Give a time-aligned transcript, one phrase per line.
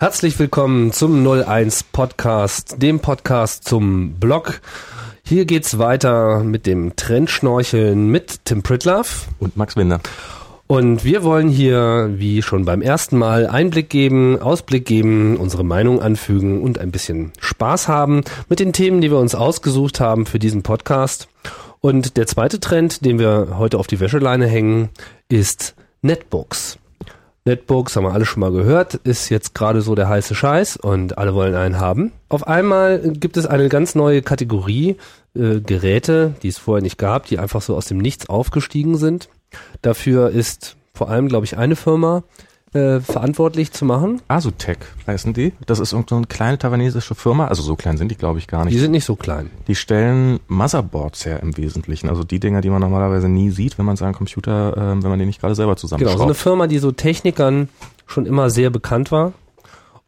[0.00, 4.60] Herzlich willkommen zum 01 Podcast, dem Podcast zum Blog.
[5.24, 10.00] Hier geht's weiter mit dem Trendschnorcheln mit Tim Pritloff und Max Winder.
[10.68, 16.02] Und wir wollen hier, wie schon beim ersten Mal, Einblick geben, Ausblick geben, unsere Meinung
[16.02, 20.38] anfügen und ein bisschen Spaß haben mit den Themen, die wir uns ausgesucht haben für
[20.38, 21.28] diesen Podcast.
[21.80, 24.90] Und der zweite Trend, den wir heute auf die Wäscheleine hängen,
[25.30, 26.78] ist Netbooks.
[27.46, 31.16] Netbooks haben wir alle schon mal gehört, ist jetzt gerade so der heiße Scheiß und
[31.16, 32.12] alle wollen einen haben.
[32.28, 34.96] Auf einmal gibt es eine ganz neue Kategorie
[35.34, 39.30] äh, Geräte, die es vorher nicht gab, die einfach so aus dem Nichts aufgestiegen sind.
[39.82, 42.24] Dafür ist vor allem, glaube ich, eine Firma
[42.74, 44.20] äh, verantwortlich zu machen.
[44.28, 45.52] Asutech heißen die.
[45.66, 47.48] Das ist so eine kleine taiwanesische Firma.
[47.48, 48.74] Also so klein sind die, glaube ich, gar nicht.
[48.74, 49.50] Die sind nicht so klein.
[49.68, 52.08] Die stellen Motherboards her im Wesentlichen.
[52.08, 55.18] Also die Dinger, die man normalerweise nie sieht, wenn man seinen Computer, äh, wenn man
[55.18, 56.16] den nicht gerade selber zusammenschraubt.
[56.16, 57.68] Genau, so eine Firma, die so Technikern
[58.06, 59.32] schon immer sehr bekannt war.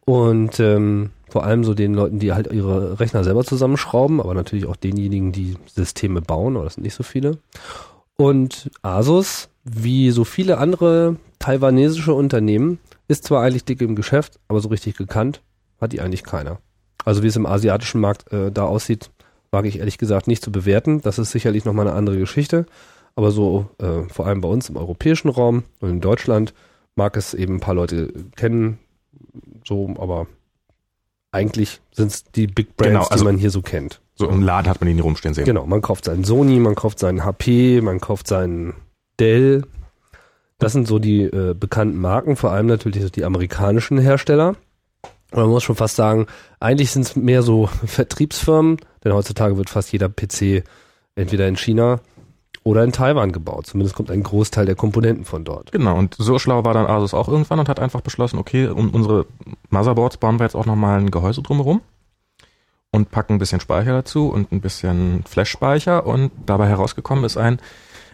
[0.04, 4.66] Und ähm, vor allem so den Leuten, die halt ihre Rechner selber zusammenschrauben, aber natürlich
[4.66, 7.38] auch denjenigen, die Systeme bauen, aber das sind nicht so viele.
[8.20, 14.60] Und Asus, wie so viele andere taiwanesische Unternehmen, ist zwar eigentlich dick im Geschäft, aber
[14.60, 15.40] so richtig gekannt
[15.80, 16.58] hat die eigentlich keiner.
[17.06, 19.10] Also wie es im asiatischen Markt äh, da aussieht,
[19.50, 21.00] wage ich ehrlich gesagt nicht zu bewerten.
[21.00, 22.66] Das ist sicherlich nochmal eine andere Geschichte.
[23.14, 26.52] Aber so, äh, vor allem bei uns im europäischen Raum und in Deutschland,
[26.96, 28.80] mag es eben ein paar Leute kennen.
[29.66, 30.26] So, aber
[31.32, 34.02] eigentlich sind es die Big Brands, genau, also die man hier so kennt.
[34.20, 35.46] So im Laden hat man ihn hier rumstehen sehen.
[35.46, 38.74] Genau, man kauft seinen Sony, man kauft seinen HP, man kauft seinen
[39.18, 39.62] Dell.
[40.58, 44.56] Das sind so die äh, bekannten Marken, vor allem natürlich die amerikanischen Hersteller.
[45.30, 46.26] Und man muss schon fast sagen,
[46.60, 50.64] eigentlich sind es mehr so Vertriebsfirmen, denn heutzutage wird fast jeder PC
[51.14, 52.00] entweder in China
[52.62, 53.68] oder in Taiwan gebaut.
[53.68, 55.72] Zumindest kommt ein Großteil der Komponenten von dort.
[55.72, 58.90] Genau, und so schlau war dann Asus auch irgendwann und hat einfach beschlossen, okay, um
[58.90, 59.24] unsere
[59.70, 61.80] Motherboards bauen wir jetzt auch nochmal ein Gehäuse drumherum
[62.92, 67.60] und packen ein bisschen Speicher dazu und ein bisschen Flash-Speicher und dabei herausgekommen ist ein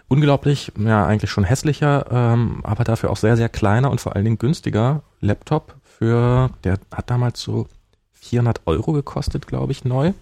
[0.09, 4.25] unglaublich, ja eigentlich schon hässlicher, ähm, aber dafür auch sehr, sehr kleiner und vor allen
[4.25, 7.67] Dingen günstiger Laptop für, der hat damals so
[8.13, 10.13] 400 Euro gekostet, glaube ich, neu,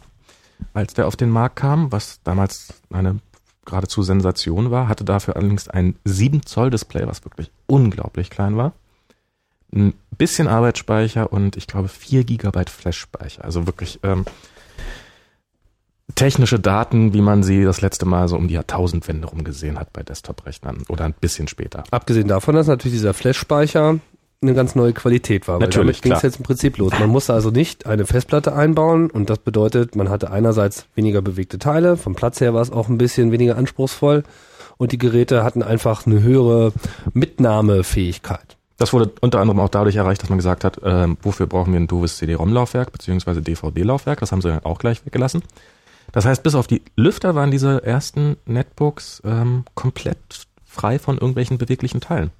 [0.72, 3.18] als der auf den Markt kam, was damals eine
[3.64, 8.72] geradezu Sensation war, hatte dafür allerdings ein 7 Zoll Display, was wirklich unglaublich klein war.
[9.74, 13.44] Ein bisschen Arbeitsspeicher und ich glaube 4 Gigabyte Flash-Speicher.
[13.44, 14.24] Also wirklich ähm,
[16.14, 19.92] technische Daten, wie man sie das letzte Mal so um die Jahrtausendwende rum gesehen hat
[19.92, 21.84] bei Desktop-Rechnern oder ein bisschen später.
[21.90, 23.98] Abgesehen davon, dass natürlich dieser Flash-Speicher
[24.42, 25.58] eine ganz neue Qualität war.
[25.58, 26.92] Natürlich, ging es jetzt im Prinzip los.
[26.98, 31.58] Man musste also nicht eine Festplatte einbauen und das bedeutet, man hatte einerseits weniger bewegte
[31.58, 34.22] Teile, vom Platz her war es auch ein bisschen weniger anspruchsvoll
[34.76, 36.72] und die Geräte hatten einfach eine höhere
[37.12, 38.53] Mitnahmefähigkeit.
[38.76, 41.80] Das wurde unter anderem auch dadurch erreicht, dass man gesagt hat, äh, wofür brauchen wir
[41.80, 44.20] ein doofes CD-ROM-Laufwerk beziehungsweise DVD-Laufwerk.
[44.20, 45.42] Das haben sie auch gleich weggelassen.
[46.12, 51.58] Das heißt, bis auf die Lüfter waren diese ersten Netbooks ähm, komplett frei von irgendwelchen
[51.58, 52.30] beweglichen Teilen.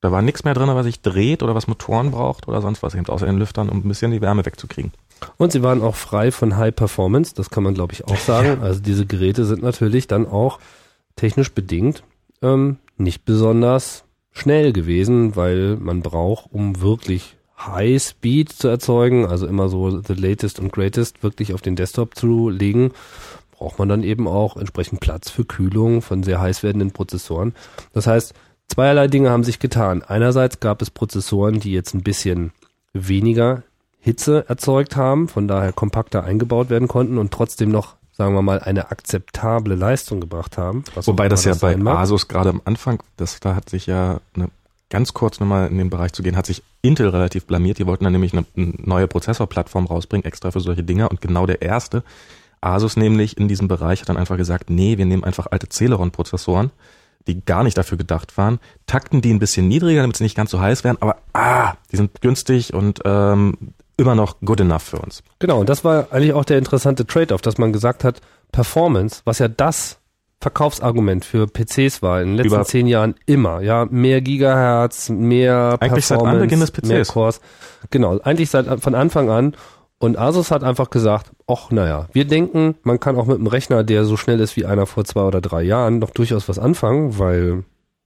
[0.00, 2.94] Da war nichts mehr drin, was sich dreht oder was Motoren braucht oder sonst was,
[2.94, 4.92] eben außer den Lüftern, um ein bisschen die Wärme wegzukriegen.
[5.38, 8.62] Und sie waren auch frei von High Performance, das kann man glaube ich auch sagen.
[8.62, 10.58] Also diese Geräte sind natürlich dann auch
[11.16, 12.02] technisch bedingt
[12.42, 14.04] ähm, nicht besonders
[14.36, 20.14] schnell gewesen, weil man braucht, um wirklich High Speed zu erzeugen, also immer so the
[20.14, 22.92] latest und greatest wirklich auf den Desktop zu legen,
[23.52, 27.54] braucht man dann eben auch entsprechend Platz für Kühlung von sehr heiß werdenden Prozessoren.
[27.94, 28.34] Das heißt,
[28.68, 30.02] Zweierlei Dinge haben sich getan.
[30.02, 32.52] Einerseits gab es Prozessoren, die jetzt ein bisschen
[32.92, 33.62] weniger
[34.00, 38.60] Hitze erzeugt haben, von daher kompakter eingebaut werden konnten und trotzdem noch, sagen wir mal,
[38.60, 40.84] eine akzeptable Leistung gebracht haben.
[40.94, 44.48] Wobei das ja das bei Asus gerade am Anfang, das da hat sich ja eine,
[44.88, 47.78] ganz kurz nochmal in den Bereich zu gehen, hat sich Intel relativ blamiert.
[47.78, 51.44] Die wollten dann nämlich eine, eine neue Prozessorplattform rausbringen, extra für solche Dinger und genau
[51.44, 52.02] der erste
[52.60, 56.70] Asus nämlich in diesem Bereich hat dann einfach gesagt, nee, wir nehmen einfach alte Celeron-Prozessoren,
[57.26, 60.50] die gar nicht dafür gedacht waren, takten die ein bisschen niedriger, damit sie nicht ganz
[60.50, 64.98] so heiß werden, aber ah, die sind günstig und ähm, immer noch good enough für
[64.98, 65.22] uns.
[65.38, 68.20] Genau, und das war eigentlich auch der interessante Trade-off, dass man gesagt hat,
[68.52, 69.98] Performance, was ja das
[70.40, 75.78] Verkaufsargument für PCs war in den letzten Über zehn Jahren immer, ja, mehr Gigahertz, mehr
[75.80, 76.88] eigentlich Performance, seit Anbeginn des PCs.
[76.88, 77.40] mehr Cores.
[77.90, 79.56] Genau, eigentlich seit von Anfang an
[79.98, 83.82] und Asus hat einfach gesagt, ach naja, wir denken, man kann auch mit einem Rechner,
[83.82, 87.18] der so schnell ist wie einer vor zwei oder drei Jahren, noch durchaus was anfangen,
[87.18, 87.64] weil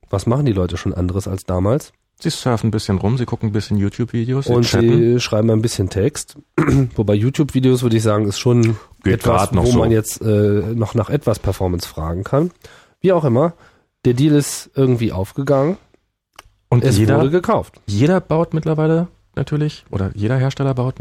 [0.09, 1.93] was machen die Leute schon anderes als damals?
[2.22, 5.88] Sie surfen ein bisschen rum, sie gucken ein bisschen YouTube-Videos, und sie schreiben ein bisschen
[5.88, 6.37] Text.
[6.96, 9.78] Wobei YouTube-Videos würde ich sagen, ist schon Geht etwas, noch wo so.
[9.78, 10.25] man jetzt äh,
[10.75, 12.50] noch nach etwas Performance fragen kann.
[13.00, 13.55] Wie auch immer,
[14.05, 15.76] der Deal ist irgendwie aufgegangen.
[16.69, 17.81] Und Es jeder, wurde gekauft.
[17.87, 20.96] jeder baut mittlerweile natürlich, oder jeder Hersteller baut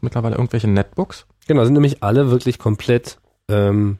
[0.00, 1.26] mittlerweile irgendwelche Netbooks.
[1.46, 3.18] Genau, sind nämlich alle wirklich komplett
[3.48, 3.98] ähm,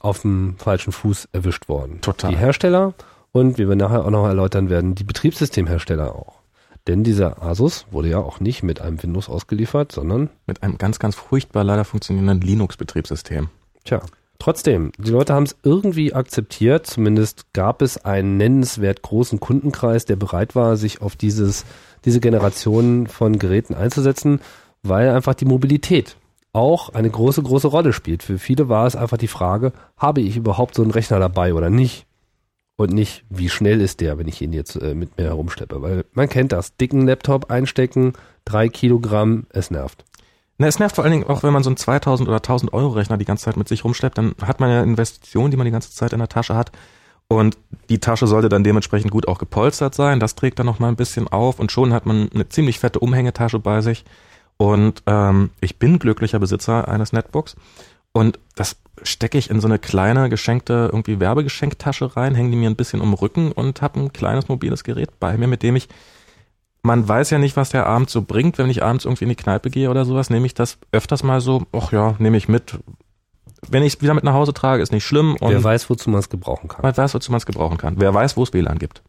[0.00, 2.00] auf dem falschen Fuß erwischt worden.
[2.00, 2.30] Total.
[2.30, 2.94] Die Hersteller
[3.36, 6.40] und wie wir nachher auch noch erläutern werden, die Betriebssystemhersteller auch.
[6.86, 10.98] Denn dieser Asus wurde ja auch nicht mit einem Windows ausgeliefert, sondern, Mit einem ganz,
[10.98, 13.48] ganz furchtbar leider funktionierenden Linux-Betriebssystem.
[13.84, 14.00] tja,
[14.38, 20.16] trotzdem, die Leute haben es irgendwie akzeptiert, zumindest gab es einen nennenswert großen Kundenkreis, der
[20.16, 21.66] bereit war, sich auf dieses,
[22.04, 24.40] diese Generation von Geräten einzusetzen,
[24.82, 26.16] weil einfach die Mobilität
[26.52, 28.22] auch eine große, große Rolle spielt.
[28.22, 31.68] Für viele war es einfach die Frage, habe ich überhaupt so einen Rechner dabei oder
[31.68, 32.06] nicht?
[32.76, 35.80] Und nicht, wie schnell ist der, wenn ich ihn jetzt äh, mit mir herumschleppe?
[35.80, 36.76] Weil man kennt das.
[36.76, 38.12] Dicken Laptop einstecken,
[38.44, 40.04] drei Kilogramm, es nervt.
[40.58, 42.88] Na, es nervt vor allen Dingen auch, wenn man so einen 2000 oder 1000 Euro
[42.88, 45.70] Rechner die ganze Zeit mit sich rumschleppt, dann hat man ja Investitionen, die man die
[45.70, 46.70] ganze Zeit in der Tasche hat.
[47.28, 47.58] Und
[47.88, 50.20] die Tasche sollte dann dementsprechend gut auch gepolstert sein.
[50.20, 53.00] Das trägt dann noch mal ein bisschen auf und schon hat man eine ziemlich fette
[53.00, 54.04] Umhängetasche bei sich.
[54.58, 57.56] Und ähm, ich bin glücklicher Besitzer eines Netbooks.
[58.16, 62.70] Und das stecke ich in so eine kleine geschenkte irgendwie Werbegeschenktasche rein, hänge die mir
[62.70, 65.76] ein bisschen um den Rücken und habe ein kleines mobiles Gerät bei mir, mit dem
[65.76, 65.90] ich
[66.82, 68.56] man weiß ja nicht, was der Abend so bringt.
[68.56, 71.42] Wenn ich abends irgendwie in die Kneipe gehe oder sowas, nehme ich das öfters mal
[71.42, 72.78] so, ach ja, nehme ich mit.
[73.68, 76.20] Wenn ich es wieder mit nach Hause trage, ist nicht schlimm Wer weiß, wozu man
[76.20, 76.80] es gebrauchen kann.
[76.82, 78.00] man weiß, wozu man es gebrauchen kann.
[78.00, 79.02] Wer weiß, wo es WLAN gibt.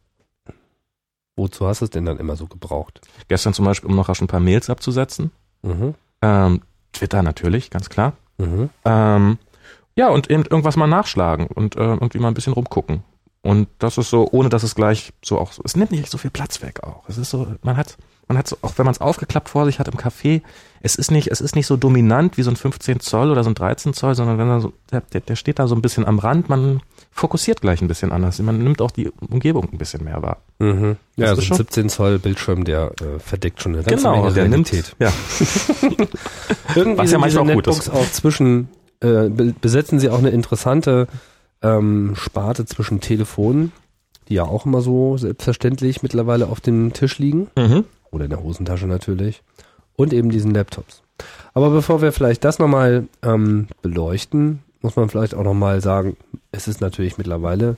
[1.37, 2.99] Wozu hast du es denn dann immer so gebraucht?
[3.29, 5.31] Gestern zum Beispiel, um noch rasch ein paar Mails abzusetzen.
[5.61, 5.93] Mhm.
[6.21, 6.61] Ähm,
[6.91, 8.13] Twitter natürlich, ganz klar.
[8.37, 8.69] Mhm.
[8.85, 9.37] Ähm,
[9.95, 13.03] ja, und eben irgendwas mal nachschlagen und äh, irgendwie mal ein bisschen rumgucken.
[13.41, 16.31] Und das ist so, ohne dass es gleich so auch, es nimmt nicht so viel
[16.31, 17.07] Platz weg auch.
[17.07, 17.95] Es ist so, man hat,
[18.27, 20.41] man hat so, auch wenn man es aufgeklappt vor sich hat im Café,
[20.81, 23.49] es ist nicht, es ist nicht so dominant wie so ein 15 Zoll oder so
[23.49, 26.19] ein 13 Zoll, sondern wenn er so, der, der steht da so ein bisschen am
[26.19, 26.81] Rand, man
[27.11, 28.37] fokussiert gleich ein bisschen anders.
[28.39, 30.37] Man nimmt auch die Umgebung ein bisschen mehr wahr.
[30.59, 30.97] Mhm.
[31.15, 34.23] Ja, so ist ein schon- 17 Zoll Bildschirm, der äh, verdeckt schon eine ganze genau,
[34.23, 34.95] Menge der nimmt, Realität.
[34.99, 35.11] ja.
[36.75, 38.67] Irgendwie Was ja manchmal auch gut Netbooks auch zwischen,
[38.99, 41.07] äh, be besetzen sie auch eine interessante
[41.61, 43.71] ähm, Sparte zwischen Telefonen,
[44.27, 47.47] die ja auch immer so selbstverständlich mittlerweile auf dem Tisch liegen.
[47.57, 47.85] Mhm.
[48.11, 49.43] Oder in der Hosentasche natürlich.
[49.95, 51.01] Und eben diesen Laptops.
[51.53, 56.15] Aber bevor wir vielleicht das nochmal ähm, beleuchten, muss man vielleicht auch nochmal sagen,
[56.51, 57.77] es ist natürlich mittlerweile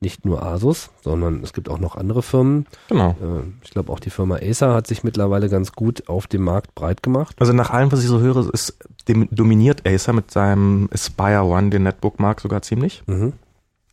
[0.00, 2.66] nicht nur Asus, sondern es gibt auch noch andere Firmen.
[2.88, 3.10] Genau.
[3.10, 6.74] Äh, ich glaube auch die Firma Acer hat sich mittlerweile ganz gut auf dem Markt
[6.74, 7.36] breit gemacht.
[7.38, 11.82] Also nach allem, was ich so höre, ist dominiert Acer mit seinem Aspire One den
[11.82, 13.02] Netbook-Markt sogar ziemlich.
[13.06, 13.34] Mhm.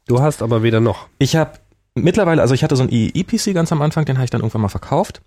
[0.08, 1.08] Du hast aber weder noch.
[1.20, 1.60] Ich habe
[1.94, 4.62] mittlerweile, also ich hatte so einen EE-PC ganz am Anfang, den habe ich dann irgendwann
[4.62, 5.22] mal verkauft.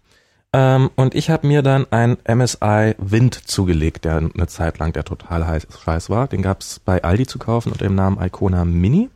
[0.54, 5.04] Ähm, und ich habe mir dann ein MSI Wind zugelegt, der eine Zeit lang der
[5.04, 6.26] total heiß, scheiß war.
[6.26, 9.10] Den gab's bei Aldi zu kaufen unter dem Namen Icona Mini.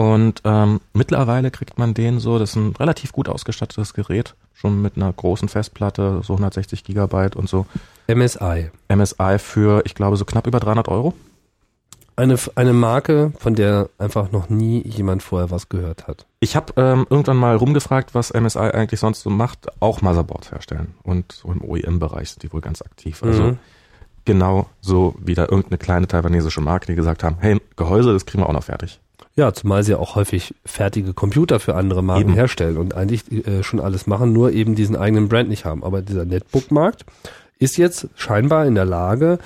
[0.00, 4.80] Und ähm, mittlerweile kriegt man den so, das ist ein relativ gut ausgestattetes Gerät, schon
[4.80, 7.66] mit einer großen Festplatte, so 160 Gigabyte und so.
[8.06, 8.70] MSI.
[8.88, 11.12] MSI für, ich glaube, so knapp über 300 Euro.
[12.16, 16.24] Eine, eine Marke, von der einfach noch nie jemand vorher was gehört hat.
[16.40, 19.68] Ich habe ähm, irgendwann mal rumgefragt, was MSI eigentlich sonst so macht.
[19.82, 20.94] Auch Motherboards herstellen.
[21.02, 23.22] Und so im OEM-Bereich sind die wohl ganz aktiv.
[23.22, 23.58] Also Mhm.
[24.24, 28.42] genau so wie da irgendeine kleine taiwanesische Marke, die gesagt haben, hey, Gehäuse, das kriegen
[28.42, 28.98] wir auch noch fertig.
[29.40, 32.34] Ja, zumal sie auch häufig fertige Computer für andere Marken Eben.
[32.34, 35.82] herstellen und eigentlich äh, schon alles machen, nur eben diesen eigenen Brand nicht haben.
[35.82, 37.06] Aber dieser Netbook-Markt
[37.58, 39.38] ist jetzt scheinbar in der Lage,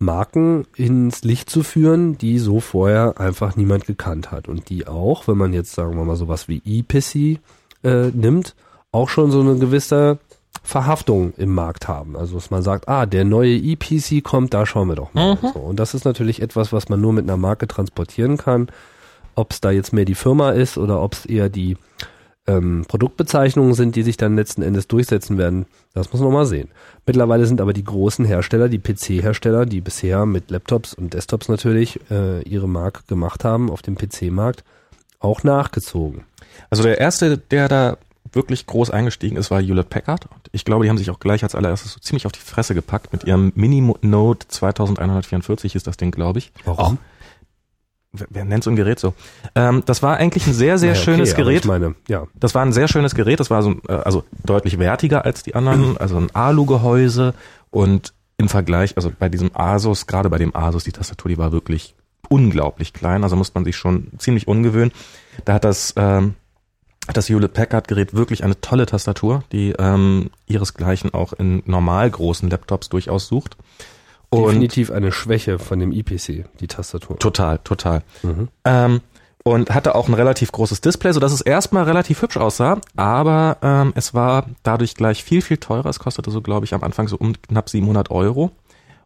[0.00, 5.28] Marken ins Licht zu führen, die so vorher einfach niemand gekannt hat und die auch,
[5.28, 7.38] wenn man jetzt sagen wir mal sowas wie ePC
[7.84, 8.56] äh, nimmt,
[8.90, 10.18] auch schon so eine gewisse
[10.64, 12.16] Verhaftung im Markt haben.
[12.16, 15.36] Also dass man sagt, ah, der neue ePC kommt, da schauen wir doch mal.
[15.36, 15.50] Mhm.
[15.54, 18.66] So, und das ist natürlich etwas, was man nur mit einer Marke transportieren kann.
[19.36, 21.76] Ob es da jetzt mehr die Firma ist oder ob es eher die
[22.46, 26.68] ähm, Produktbezeichnungen sind, die sich dann letzten Endes durchsetzen werden, das muss man mal sehen.
[27.06, 32.00] Mittlerweile sind aber die großen Hersteller, die PC-Hersteller, die bisher mit Laptops und Desktops natürlich
[32.10, 34.64] äh, ihre Marke gemacht haben auf dem PC-Markt,
[35.20, 36.24] auch nachgezogen.
[36.70, 37.98] Also der erste, der da
[38.32, 40.26] wirklich groß eingestiegen ist, war Hewlett Packard.
[40.26, 42.74] Und ich glaube, die haben sich auch gleich als allererstes so ziemlich auf die Fresse
[42.74, 46.52] gepackt mit ihrem Mini Note 2144 ist das Ding, glaube ich.
[46.64, 46.98] Warum?
[46.98, 47.15] Wer,
[48.12, 49.14] wer nennt so ein Gerät so?
[49.54, 51.60] Ähm, das war eigentlich ein sehr, sehr Naja, schönes okay, Gerät.
[51.60, 52.26] Ich meine, ja.
[52.34, 53.40] Das war ein sehr schönes Gerät.
[53.40, 55.96] Das war so, äh, also deutlich wertiger als die anderen.
[56.06, 57.34] Also ein Alu-Gehäuse
[57.70, 61.52] und im Vergleich, also bei diesem Asus, gerade bei dem Asus, die Tastatur, die war
[61.52, 61.94] wirklich
[62.28, 63.24] unglaublich klein.
[63.24, 64.92] Also musste man sich schon ziemlich ungewöhnen.
[65.44, 66.34] Da hat das ähm,
[67.12, 72.50] das Hewlett Packard Gerät wirklich eine tolle Tastatur, die ähm, ihresgleichen auch in normal großen
[72.50, 73.56] Laptops durchaus sucht.
[74.44, 77.18] Und Definitiv eine Schwäche von dem IPC, die Tastatur.
[77.18, 78.02] Total, total.
[78.22, 78.48] Mhm.
[78.64, 79.00] Ähm,
[79.44, 83.58] und hatte auch ein relativ großes Display, so dass es erstmal relativ hübsch aussah, aber
[83.62, 85.88] ähm, es war dadurch gleich viel, viel teurer.
[85.88, 88.50] Es kostete so, glaube ich, am Anfang so um knapp 700 Euro.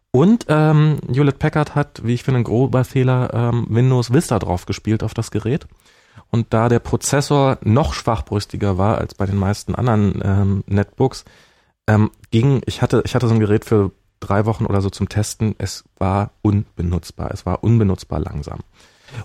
[0.09, 4.65] Und ähm, Hewlett Packard hat, wie ich finde, ein grober Fehler, ähm, Windows Vista drauf
[4.65, 5.67] gespielt auf das Gerät.
[6.31, 11.23] Und da der Prozessor noch schwachbrüstiger war als bei den meisten anderen ähm, Netbooks,
[11.87, 15.09] ähm, ging, ich hatte, ich hatte so ein Gerät für drei Wochen oder so zum
[15.09, 18.59] Testen, es war unbenutzbar, es war unbenutzbar langsam.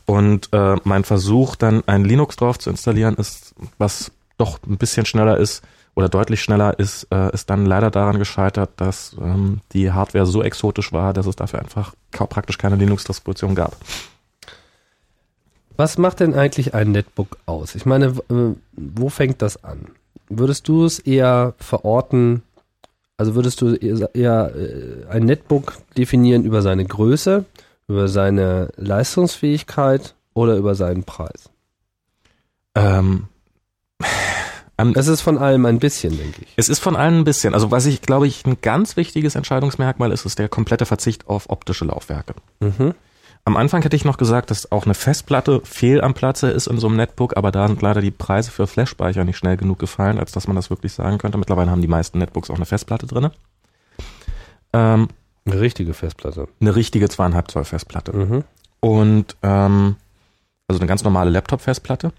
[0.05, 5.07] Und äh, mein Versuch, dann ein Linux drauf zu installieren, ist, was doch ein bisschen
[5.07, 5.63] schneller ist
[5.95, 10.43] oder deutlich schneller ist, äh, ist dann leider daran gescheitert, dass ähm, die Hardware so
[10.43, 13.77] exotisch war, dass es dafür einfach praktisch keine Linux-Distribution gab.
[15.77, 17.75] Was macht denn eigentlich ein Netbook aus?
[17.75, 19.89] Ich meine, äh, wo fängt das an?
[20.29, 22.43] Würdest du es eher verorten,
[23.17, 27.45] also würdest du eher äh, ein Netbook definieren über seine Größe,
[27.89, 31.51] über seine Leistungsfähigkeit oder über seinen Preis?
[32.75, 33.29] Ähm,
[34.79, 36.53] ähm, es ist von allem ein bisschen, denke ich.
[36.57, 37.55] Es ist von allem ein bisschen.
[37.55, 41.49] Also was ich, glaube ich, ein ganz wichtiges Entscheidungsmerkmal ist, ist der komplette Verzicht auf
[41.49, 42.35] optische Laufwerke.
[42.61, 42.95] Mhm.
[43.47, 46.81] Am Anfang hätte ich noch gesagt, dass auch eine Festplatte fehl am Platze ist in
[46.81, 50.19] so einem Netbook, aber da sind leider die Preise für Flash-Speicher nicht schnell genug gefallen,
[50.19, 51.39] als dass man das wirklich sagen könnte.
[51.39, 53.31] Mittlerweile haben die meisten Netbooks auch eine Festplatte drinne.
[54.73, 55.07] Ähm,
[55.45, 56.49] eine richtige Festplatte.
[56.61, 58.17] Eine richtige zweieinhalb Zoll Festplatte.
[58.17, 58.45] Mhm.
[58.81, 59.95] Und ähm,
[60.67, 62.13] also eine ganz normale Laptop-Festplatte.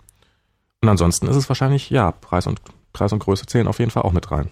[0.81, 2.61] Und ansonsten ist es wahrscheinlich, ja, Preis und
[2.93, 4.49] Preis und Größe zählen auf jeden Fall auch mit rein.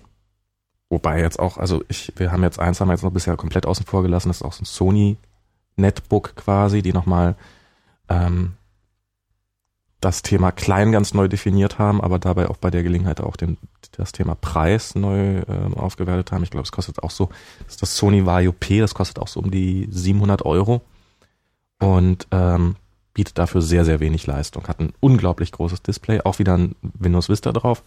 [0.89, 3.65] Wobei jetzt auch, also ich, wir haben jetzt eins, haben wir jetzt noch bisher komplett
[3.65, 5.17] außen vor gelassen, das ist auch so ein Sony
[5.75, 7.35] Netbook quasi, die nochmal
[8.09, 8.53] ähm,
[10.05, 13.57] das Thema klein ganz neu definiert haben, aber dabei auch bei der Gelegenheit auch den,
[13.93, 16.43] das Thema Preis neu ähm, aufgewertet haben.
[16.43, 17.29] Ich glaube, es kostet auch so,
[17.63, 20.81] das ist das Sony Vario P, das kostet auch so um die 700 Euro
[21.79, 22.75] und ähm,
[23.13, 24.67] bietet dafür sehr, sehr wenig Leistung.
[24.67, 27.83] Hat ein unglaublich großes Display, auch wieder ein Windows Vista drauf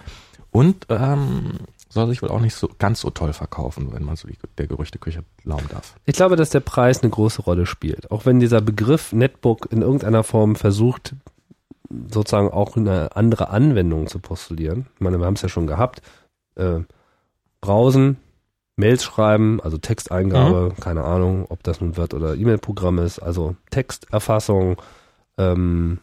[0.50, 1.52] und ähm,
[1.99, 4.67] soll sich wohl auch nicht so ganz so toll verkaufen, wenn man so die, der
[4.67, 5.97] Gerüchteküche glauben darf.
[6.07, 8.11] Ich glaube, dass der Preis eine große Rolle spielt.
[8.11, 11.14] Auch wenn dieser Begriff Netbook in irgendeiner Form versucht,
[11.90, 14.87] sozusagen auch eine andere Anwendung zu postulieren.
[14.95, 16.02] Ich meine, wir haben es ja schon gehabt.
[16.55, 16.81] Äh,
[17.61, 18.19] browsen,
[18.76, 20.81] Mails schreiben, also Texteingabe, mhm.
[20.81, 24.81] keine Ahnung, ob das nun Word oder E-Mail-Programm ist, also Texterfassung
[25.37, 25.99] ähm,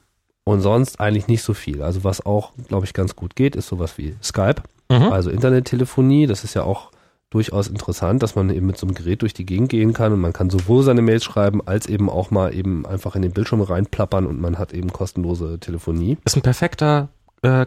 [0.46, 1.82] und sonst eigentlich nicht so viel.
[1.82, 4.62] Also was auch, glaube ich, ganz gut geht, ist sowas wie Skype.
[4.90, 5.12] Mhm.
[5.12, 6.92] Also Internettelefonie, das ist ja auch
[7.32, 10.22] durchaus interessant, dass man eben mit so einem Gerät durch die Gegend gehen kann und
[10.22, 13.62] man kann sowohl seine Mails schreiben, als eben auch mal eben einfach in den Bildschirm
[13.62, 16.18] reinplappern und man hat eben kostenlose Telefonie.
[16.24, 17.10] Ist ein perfekter
[17.42, 17.66] äh,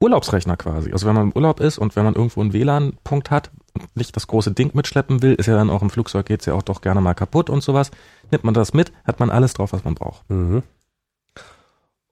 [0.00, 0.92] Urlaubsrechner quasi.
[0.92, 4.16] Also wenn man im Urlaub ist und wenn man irgendwo einen WLAN-Punkt hat und nicht
[4.16, 6.80] das große Ding mitschleppen will, ist ja dann auch im Flugzeug geht's ja auch doch
[6.80, 7.90] gerne mal kaputt und sowas.
[8.30, 10.28] Nimmt man das mit, hat man alles drauf, was man braucht.
[10.30, 10.62] Mhm.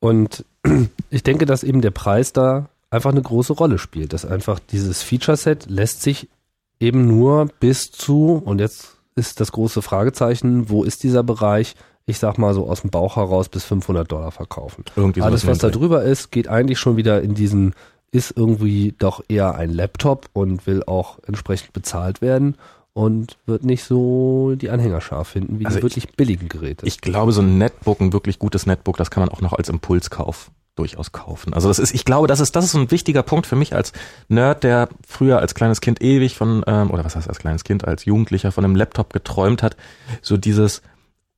[0.01, 0.45] Und
[1.11, 4.13] ich denke, dass eben der Preis da einfach eine große Rolle spielt.
[4.13, 6.29] Dass einfach dieses Feature-Set lässt sich
[6.81, 11.75] eben nur bis zu, und jetzt ist das große Fragezeichen, wo ist dieser Bereich?
[12.07, 14.85] Ich sag mal so aus dem Bauch heraus bis 500 Dollar verkaufen.
[14.97, 17.75] Irgendwie Alles, was da drüber ist, geht eigentlich schon wieder in diesen,
[18.13, 22.57] ist irgendwie doch eher ein Laptop und will auch entsprechend bezahlt werden
[22.99, 26.85] und wird nicht so die Anhängerschar finden wie also die wirklich ich, billigen Geräte.
[26.85, 29.69] Ich glaube, so ein Netbook, ein wirklich gutes Netbook, das kann man auch noch als
[29.69, 31.55] Impulskauf durchaus kaufen.
[31.55, 33.93] Also das ist, ich glaube, das ist, das ist ein wichtiger Punkt für mich als
[34.27, 37.87] Nerd, der früher als kleines Kind ewig von, ähm, oder was heißt als kleines Kind,
[37.87, 39.77] als Jugendlicher von einem Laptop geträumt hat.
[40.21, 40.83] So dieses,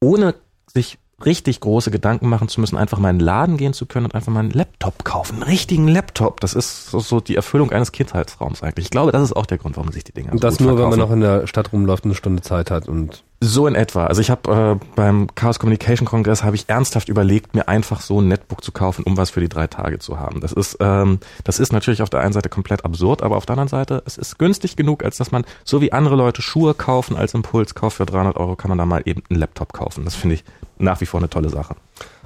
[0.00, 0.37] ohne
[0.67, 4.06] sich richtig große Gedanken machen zu müssen, einfach mal in den Laden gehen zu können
[4.06, 5.34] und einfach mal einen Laptop kaufen.
[5.34, 6.40] Einen richtigen Laptop.
[6.40, 8.86] Das ist so, so die Erfüllung eines Kindheitsraums eigentlich.
[8.86, 10.92] Ich glaube, das ist auch der Grund, warum sich die Dinge Und das nur, verkaufen.
[10.92, 13.75] wenn man noch in der Stadt rumläuft und eine Stunde Zeit hat und so in
[13.75, 14.06] etwa.
[14.06, 18.20] Also ich habe äh, beim Chaos Communication Kongress habe ich ernsthaft überlegt, mir einfach so
[18.20, 20.40] ein Netbook zu kaufen, um was für die drei Tage zu haben.
[20.40, 23.54] Das ist ähm, das ist natürlich auf der einen Seite komplett absurd, aber auf der
[23.54, 27.16] anderen Seite es ist günstig genug, als dass man so wie andere Leute Schuhe kaufen
[27.16, 30.04] als Impulskauf für 300 Euro kann man da mal eben einen Laptop kaufen.
[30.04, 30.44] Das finde ich
[30.78, 31.76] nach wie vor eine tolle Sache.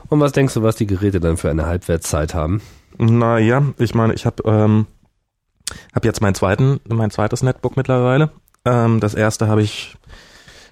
[0.08, 2.60] Und was denkst du, was die Geräte dann für eine Halbwertszeit haben?
[2.98, 4.86] Naja, ich meine, ich habe ähm,
[5.94, 8.30] hab jetzt meinen zweiten, mein zweites Netbook mittlerweile.
[8.64, 9.96] Ähm, das erste habe ich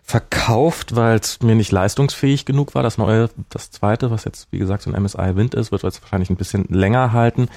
[0.03, 2.83] verkauft, weil es mir nicht leistungsfähig genug war.
[2.83, 6.03] Das neue, das zweite, was jetzt wie gesagt so ein MSI Wind ist, wird jetzt
[6.03, 7.49] wahrscheinlich ein bisschen länger halten.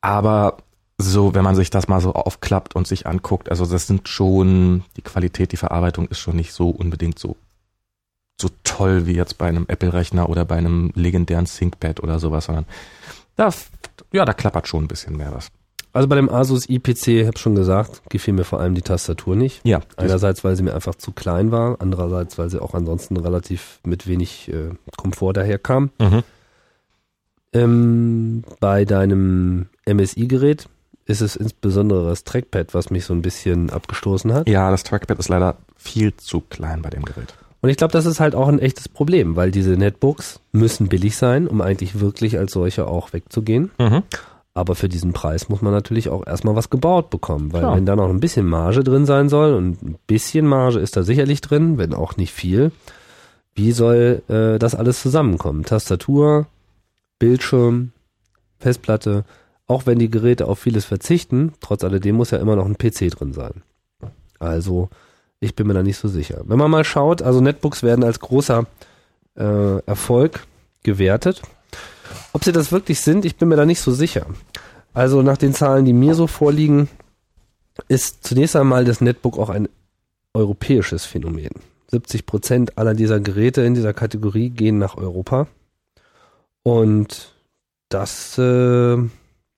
[0.00, 0.56] Aber
[0.98, 4.84] so, wenn man sich das mal so aufklappt und sich anguckt, also das sind schon,
[4.96, 7.36] die Qualität, die Verarbeitung ist schon nicht so unbedingt so,
[8.40, 12.66] so toll wie jetzt bei einem Apple-Rechner oder bei einem legendären ThinkPad oder sowas, sondern
[13.36, 13.50] da
[14.12, 15.50] ja, da klappert schon ein bisschen mehr was.
[15.96, 19.34] Also bei dem Asus IPC, ich habe schon gesagt, gefiel mir vor allem die Tastatur
[19.34, 19.62] nicht.
[19.64, 19.80] Ja.
[19.96, 24.06] Einerseits, weil sie mir einfach zu klein war, andererseits, weil sie auch ansonsten relativ mit
[24.06, 25.88] wenig äh, Komfort daherkam.
[25.98, 26.22] Mhm.
[27.54, 30.68] Ähm, bei deinem MSI-Gerät
[31.06, 34.50] ist es insbesondere das Trackpad, was mich so ein bisschen abgestoßen hat.
[34.50, 37.32] Ja, das Trackpad ist leider viel zu klein bei dem Gerät.
[37.62, 41.16] Und ich glaube, das ist halt auch ein echtes Problem, weil diese Netbooks müssen billig
[41.16, 43.70] sein, um eigentlich wirklich als solche auch wegzugehen.
[43.78, 44.02] Mhm.
[44.56, 47.76] Aber für diesen Preis muss man natürlich auch erstmal was gebaut bekommen, weil Klar.
[47.76, 51.02] wenn da noch ein bisschen Marge drin sein soll und ein bisschen Marge ist da
[51.02, 52.72] sicherlich drin, wenn auch nicht viel,
[53.54, 55.64] wie soll äh, das alles zusammenkommen?
[55.64, 56.46] Tastatur,
[57.18, 57.92] Bildschirm,
[58.58, 59.26] Festplatte,
[59.66, 63.10] auch wenn die Geräte auf vieles verzichten, trotz alledem muss ja immer noch ein PC
[63.10, 63.62] drin sein.
[64.38, 64.88] Also,
[65.38, 66.40] ich bin mir da nicht so sicher.
[66.46, 68.64] Wenn man mal schaut, also Netbooks werden als großer
[69.36, 70.46] äh, Erfolg
[70.82, 71.42] gewertet.
[72.32, 74.26] Ob sie das wirklich sind, ich bin mir da nicht so sicher.
[74.94, 76.88] Also nach den Zahlen, die mir so vorliegen,
[77.88, 79.68] ist zunächst einmal das Netbook auch ein
[80.34, 81.50] europäisches Phänomen.
[81.88, 85.46] 70 Prozent aller dieser Geräte in dieser Kategorie gehen nach Europa.
[86.62, 87.34] Und
[87.88, 88.98] das äh,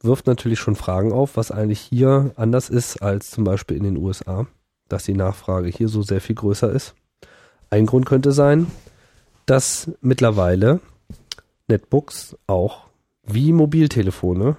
[0.02, 3.96] wirft natürlich schon Fragen auf, was eigentlich hier anders ist als zum Beispiel in den
[3.96, 4.46] USA,
[4.88, 6.94] dass die Nachfrage hier so sehr viel größer ist.
[7.70, 8.66] Ein Grund könnte sein,
[9.46, 10.80] dass mittlerweile
[11.68, 12.86] Netbooks auch
[13.24, 14.56] wie Mobiltelefone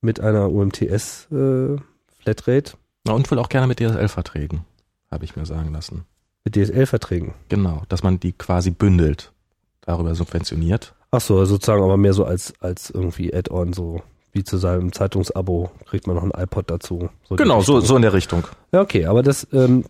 [0.00, 1.76] mit einer UMTS äh,
[2.18, 2.72] Flatrate
[3.06, 4.64] Na, und will auch gerne mit DSL-Verträgen,
[5.10, 6.04] habe ich mir sagen lassen.
[6.44, 7.34] mit DSL-Verträgen.
[7.48, 9.32] Genau, dass man die quasi bündelt,
[9.80, 10.94] darüber subventioniert.
[11.10, 15.70] Ach so, sozusagen aber mehr so als als irgendwie Add-on so wie zu seinem Zeitungsabo
[15.86, 17.08] kriegt man noch ein iPod dazu.
[17.28, 18.46] So Genau, so, so in der Richtung.
[18.72, 19.84] Ja, okay, aber das, ähm,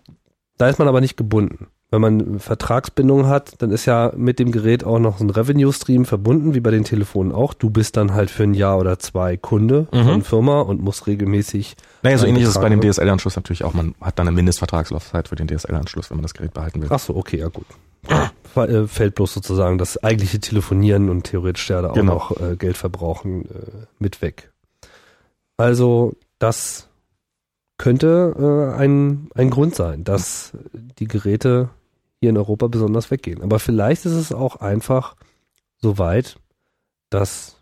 [0.59, 1.69] da ist man aber nicht gebunden.
[1.95, 6.07] Wenn man Vertragsbindung hat, dann ist ja mit dem Gerät auch noch so ein Revenue-Stream
[6.07, 7.55] verbunden, wie bei den Telefonen auch.
[7.55, 10.03] Du bist dann halt für ein Jahr oder zwei Kunde Mhm.
[10.05, 11.77] von Firma und musst regelmäßig.
[12.03, 13.75] Naja, so ähnlich ist es bei dem DSL-Anschluss natürlich auch.
[13.75, 16.89] Man hat dann eine Mindestvertragslaufzeit für den DSL-Anschluss, wenn man das Gerät behalten will.
[16.91, 17.67] Ach so, okay, ja gut.
[18.57, 22.15] Äh, Fällt bloß sozusagen das eigentliche Telefonieren und theoretisch ja da auch Genau.
[22.15, 24.51] noch äh, Geld verbrauchen äh, mit weg.
[25.57, 26.89] Also das
[27.79, 30.53] könnte äh, ein, ein Grund sein, dass
[30.99, 31.71] die Geräte
[32.25, 33.43] hier in Europa besonders weggehen.
[33.43, 35.15] Aber vielleicht ist es auch einfach
[35.77, 36.37] so weit,
[37.11, 37.61] dass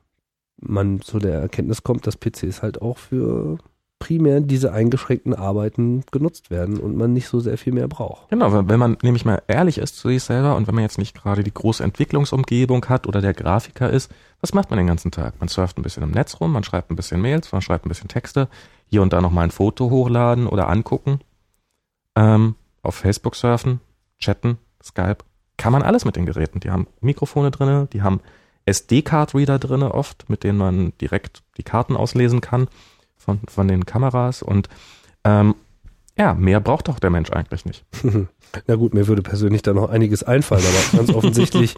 [0.61, 3.59] man zu der Erkenntnis kommt, dass PCs halt auch für
[3.99, 8.31] primär diese eingeschränkten Arbeiten genutzt werden und man nicht so sehr viel mehr braucht.
[8.31, 11.15] Genau, wenn man nämlich mal ehrlich ist zu sich selber und wenn man jetzt nicht
[11.15, 15.35] gerade die große Entwicklungsumgebung hat oder der Grafiker ist, was macht man den ganzen Tag?
[15.41, 17.89] Man surft ein bisschen im Netz rum, man schreibt ein bisschen Mails, man schreibt ein
[17.89, 18.49] bisschen Texte,
[18.87, 21.21] hier und da noch mal ein Foto hochladen oder angucken,
[22.15, 23.81] ähm, auf Facebook surfen,
[24.23, 25.19] chatten, Skype,
[25.57, 26.61] kann man alles mit den Geräten.
[26.61, 28.21] Die haben Mikrofone drinne, die haben
[28.65, 32.69] SD-Card-Reader drinne oft, mit denen man direkt die Karten auslesen kann
[33.17, 34.69] von, von den Kameras und
[35.25, 35.55] ähm,
[36.19, 37.85] ja, mehr braucht doch der Mensch eigentlich nicht.
[38.67, 41.75] Na gut, mir würde persönlich da noch einiges einfallen, aber ganz offensichtlich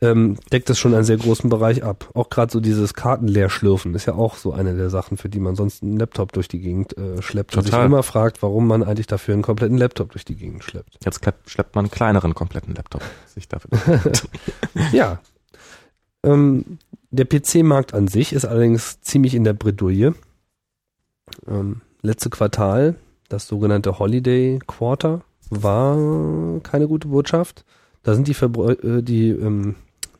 [0.00, 2.10] ähm, deckt das schon einen sehr großen Bereich ab.
[2.14, 5.54] Auch gerade so dieses Kartenleerschlürfen ist ja auch so eine der Sachen, für die man
[5.54, 7.86] sonst einen Laptop durch die Gegend äh, schleppt und sich Total.
[7.86, 10.98] immer fragt, warum man eigentlich dafür einen kompletten Laptop durch die Gegend schleppt.
[11.04, 13.70] Jetzt schleppt, schleppt man einen kleineren kompletten Laptop sich dafür.
[14.92, 15.20] Ja.
[16.24, 16.78] Ähm,
[17.10, 20.14] der PC-Markt an sich ist allerdings ziemlich in der Bredouille.
[21.46, 22.96] Ähm, letzte Quartal,
[23.28, 25.96] das sogenannte Holiday Quarter, war
[26.62, 27.64] keine gute Botschaft.
[28.02, 29.76] Da sind die, Verbräu- äh, die, ähm,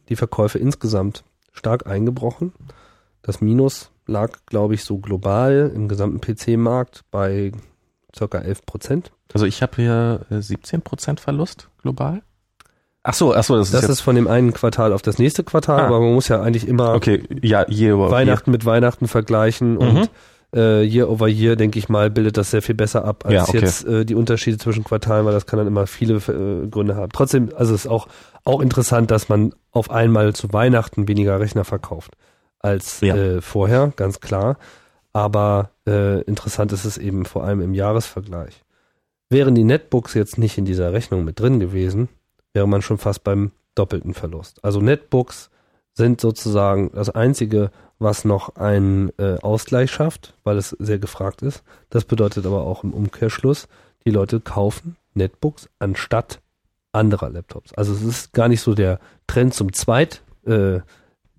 [0.08, 2.52] die Verkäufe insgesamt stark eingebrochen.
[3.22, 7.52] Das Minus lag, glaube ich, so global im gesamten PC-Markt bei
[8.16, 9.12] circa 11 Prozent.
[9.32, 12.22] Also ich habe hier äh, 17% Verlust global.
[13.02, 15.44] Ach so, ach so, das, Das ist ist von dem einen Quartal auf das nächste
[15.44, 15.86] Quartal, Ah.
[15.86, 20.08] aber man muss ja eigentlich immer okay, ja, year Weihnachten mit Weihnachten vergleichen Mhm.
[20.56, 23.42] Äh, Year over Year, denke ich mal, bildet das sehr viel besser ab als Ja,
[23.44, 23.58] okay.
[23.58, 27.12] jetzt äh, die Unterschiede zwischen Quartalen, weil das kann dann immer viele äh, Gründe haben.
[27.12, 28.08] Trotzdem, also es ist auch,
[28.44, 32.16] auch interessant, dass man auf einmal zu Weihnachten weniger Rechner verkauft
[32.58, 33.14] als Ja.
[33.14, 34.56] äh, vorher, ganz klar.
[35.12, 38.64] Aber äh, interessant ist es eben vor allem im Jahresvergleich.
[39.30, 42.08] Wären die Netbooks jetzt nicht in dieser Rechnung mit drin gewesen,
[42.52, 44.62] wäre man schon fast beim doppelten Verlust.
[44.64, 45.50] Also Netbooks
[45.92, 51.62] sind sozusagen das einzige, was noch einen äh, Ausgleich schafft, weil es sehr gefragt ist.
[51.90, 53.68] Das bedeutet aber auch im Umkehrschluss,
[54.04, 56.40] die Leute kaufen Netbooks anstatt
[56.92, 57.72] anderer Laptops.
[57.74, 60.80] Also es ist gar nicht so der Trend zum Zweit äh,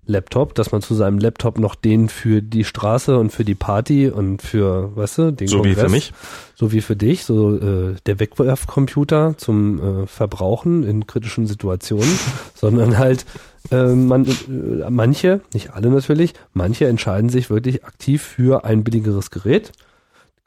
[0.08, 4.08] Laptop, dass man zu seinem Laptop noch den für die Straße und für die Party
[4.08, 6.12] und für, weißt du, den So wie Kongress, für mich.
[6.54, 12.18] so wie für dich, so äh, der Wegwerfcomputer zum äh, Verbrauchen in kritischen Situationen,
[12.54, 13.26] sondern halt
[13.70, 19.30] äh, man, äh, manche, nicht alle natürlich, manche entscheiden sich wirklich aktiv für ein billigeres
[19.30, 19.72] Gerät.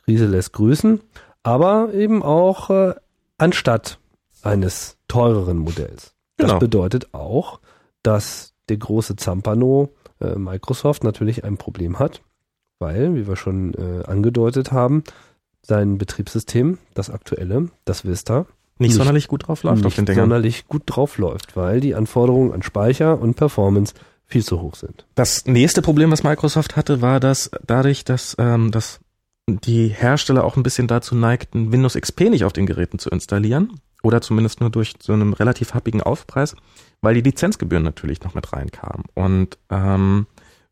[0.05, 0.99] Krise lässt grüßen,
[1.43, 2.93] aber eben auch äh,
[3.37, 3.99] anstatt
[4.41, 6.13] eines teureren Modells.
[6.37, 6.59] Das Genau.
[6.59, 7.59] bedeutet auch,
[8.03, 12.21] dass der große Zampano äh, Microsoft natürlich ein Problem hat,
[12.79, 15.03] weil, wie wir schon äh, angedeutet haben,
[15.61, 18.47] sein Betriebssystem, das aktuelle, das Vista,
[18.81, 20.23] Nicht, Nicht- sonderlich gut drauf läuft auf den Dingern.
[20.23, 23.93] sonderlich gut drauf läuft, weil die Anforderungen an Speicher und Performance
[24.25, 25.05] viel zu hoch sind.
[25.15, 28.99] Das nächste Problem, was Microsoft hatte, war, dass dadurch, dass, ähm, dass
[29.47, 33.79] die Hersteller auch ein bisschen dazu neigten, Windows XP nicht auf den Geräten zu installieren
[34.03, 36.55] oder zumindest nur durch so einen relativ happigen Aufpreis,
[37.01, 39.03] weil die Lizenzgebühren natürlich noch mit reinkamen.
[39.13, 40.27] Und ähm,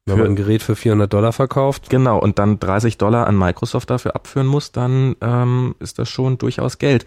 [0.06, 3.90] Wenn man ein Gerät für 400 Dollar verkauft, Genau, und dann 30 Dollar an Microsoft
[3.90, 7.06] dafür abführen muss, dann ähm, ist das schon durchaus Geld.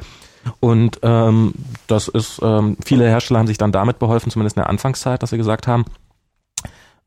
[0.60, 1.54] Und ähm,
[1.86, 5.30] das ist, ähm, viele Hersteller haben sich dann damit beholfen, zumindest in der Anfangszeit, dass
[5.30, 5.84] sie gesagt haben,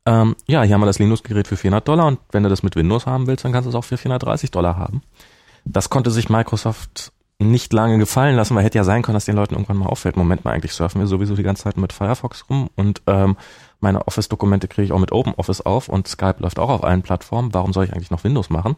[0.06, 2.76] ähm, ja, hier haben wir das Linux-Gerät für 400 Dollar und wenn du das mit
[2.76, 5.02] Windows haben willst, dann kannst du es auch für 430 Dollar haben.
[5.66, 9.36] Das konnte sich Microsoft nicht lange gefallen lassen, weil hätte ja sein können, dass den
[9.36, 12.46] Leuten irgendwann mal auffällt, Moment mal, eigentlich surfen wir sowieso die ganze Zeit mit Firefox
[12.50, 13.36] rum und ähm,
[13.82, 17.54] meine Office-Dokumente kriege ich auch mit OpenOffice auf und Skype läuft auch auf allen Plattformen.
[17.54, 18.78] Warum soll ich eigentlich noch Windows machen?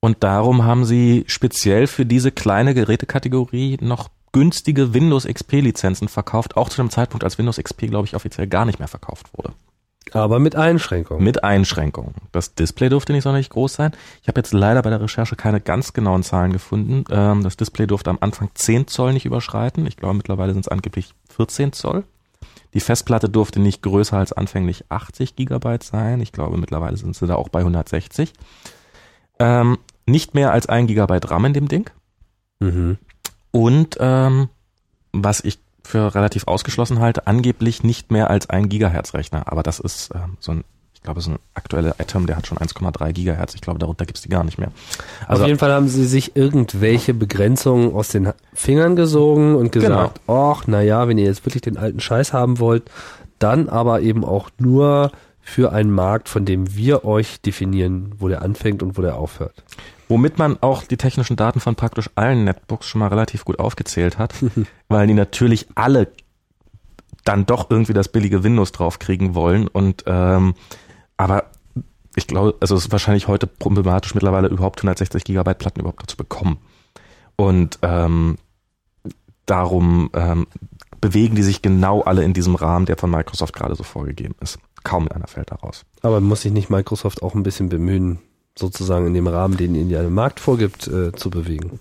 [0.00, 6.68] Und darum haben sie speziell für diese kleine Gerätekategorie noch günstige Windows XP-Lizenzen verkauft, auch
[6.68, 9.54] zu dem Zeitpunkt, als Windows XP, glaube ich, offiziell gar nicht mehr verkauft wurde.
[10.12, 11.22] aber mit Einschränkungen.
[11.22, 12.14] Mit Einschränkungen.
[12.32, 13.92] Das Display durfte nicht sonderlich groß sein.
[14.22, 17.04] Ich habe jetzt leider bei der Recherche keine ganz genauen Zahlen gefunden.
[17.10, 19.86] Ähm, das Display durfte am Anfang 10 Zoll nicht überschreiten.
[19.86, 22.04] Ich glaube, mittlerweile sind es angeblich 14 Zoll.
[22.74, 26.20] Die Festplatte durfte nicht größer als anfänglich 80 Gigabyte sein.
[26.20, 28.32] Ich glaube, mittlerweile sind sie da auch bei 160.
[29.40, 29.78] Ähm,
[30.08, 31.90] nicht mehr als ein Gigabyte RAM in dem Ding.
[32.60, 32.98] Mhm.
[33.50, 34.48] Und ähm,
[35.12, 39.50] was ich für relativ ausgeschlossen halte, angeblich nicht mehr als ein Gigahertz-Rechner.
[39.50, 42.58] Aber das ist ähm, so ein, ich glaube, so ein aktueller Atom, der hat schon
[42.58, 43.54] 1,3 Gigahertz.
[43.54, 44.70] Ich glaube, darunter gibt's die gar nicht mehr.
[45.26, 50.20] Also Auf jeden Fall haben sie sich irgendwelche Begrenzungen aus den Fingern gesogen und gesagt,
[50.26, 52.90] ach, na ja, wenn ihr jetzt wirklich den alten Scheiß haben wollt,
[53.38, 58.42] dann aber eben auch nur für einen Markt, von dem wir euch definieren, wo der
[58.42, 59.64] anfängt und wo der aufhört.
[60.08, 64.18] Womit man auch die technischen Daten von praktisch allen Netbooks schon mal relativ gut aufgezählt
[64.18, 64.34] hat,
[64.88, 66.08] weil die natürlich alle
[67.24, 70.54] dann doch irgendwie das billige Windows draufkriegen wollen und ähm,
[71.18, 71.50] aber
[72.16, 76.06] ich glaube, also es ist wahrscheinlich heute problematisch mittlerweile überhaupt 160 Gigabyte Platten überhaupt noch
[76.06, 76.58] zu bekommen
[77.36, 78.38] und ähm,
[79.46, 80.46] darum ähm,
[81.00, 84.58] bewegen die sich genau alle in diesem Rahmen, der von Microsoft gerade so vorgegeben ist.
[84.84, 85.84] Kaum einer fällt da raus.
[86.02, 88.18] Aber muss sich nicht Microsoft auch ein bisschen bemühen,
[88.58, 91.80] sozusagen in dem Rahmen, den ihnen der Markt vorgibt, äh, zu bewegen?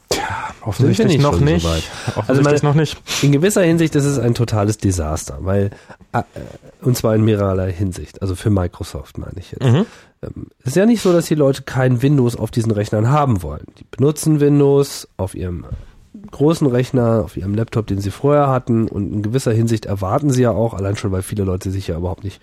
[0.62, 1.63] Offensichtlich nicht noch nicht.
[1.66, 1.70] so?
[2.16, 2.98] Offensichtlich meine- noch nicht.
[3.24, 5.72] In gewisser Hinsicht ist es ein totales Desaster, weil,
[6.12, 6.24] äh,
[6.82, 9.63] und zwar in mehrerlei Hinsicht, also für Microsoft meine ich jetzt.
[9.63, 9.86] Mhm.
[10.22, 13.42] Ähm, Es ist ja nicht so, dass die Leute kein Windows auf diesen Rechnern haben
[13.44, 13.66] wollen.
[13.80, 15.66] Die benutzen Windows auf ihrem
[16.32, 20.42] großen Rechner, auf ihrem Laptop, den sie vorher hatten und in gewisser Hinsicht erwarten sie
[20.42, 22.42] ja auch, allein schon, weil viele Leute sich ja überhaupt nicht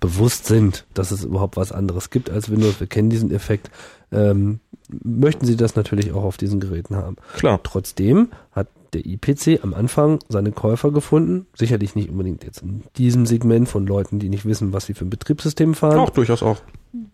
[0.00, 2.80] bewusst sind, dass es überhaupt was anderes gibt als Windows.
[2.80, 3.70] Wir kennen diesen Effekt.
[4.10, 7.16] Ähm, möchten sie das natürlich auch auf diesen Geräten haben.
[7.36, 7.60] Klar.
[7.62, 11.46] Trotzdem hat der IPC am Anfang seine Käufer gefunden.
[11.54, 15.04] Sicherlich nicht unbedingt jetzt in diesem Segment von Leuten, die nicht wissen, was sie für
[15.04, 15.98] ein Betriebssystem fahren.
[15.98, 16.58] Auch durchaus auch.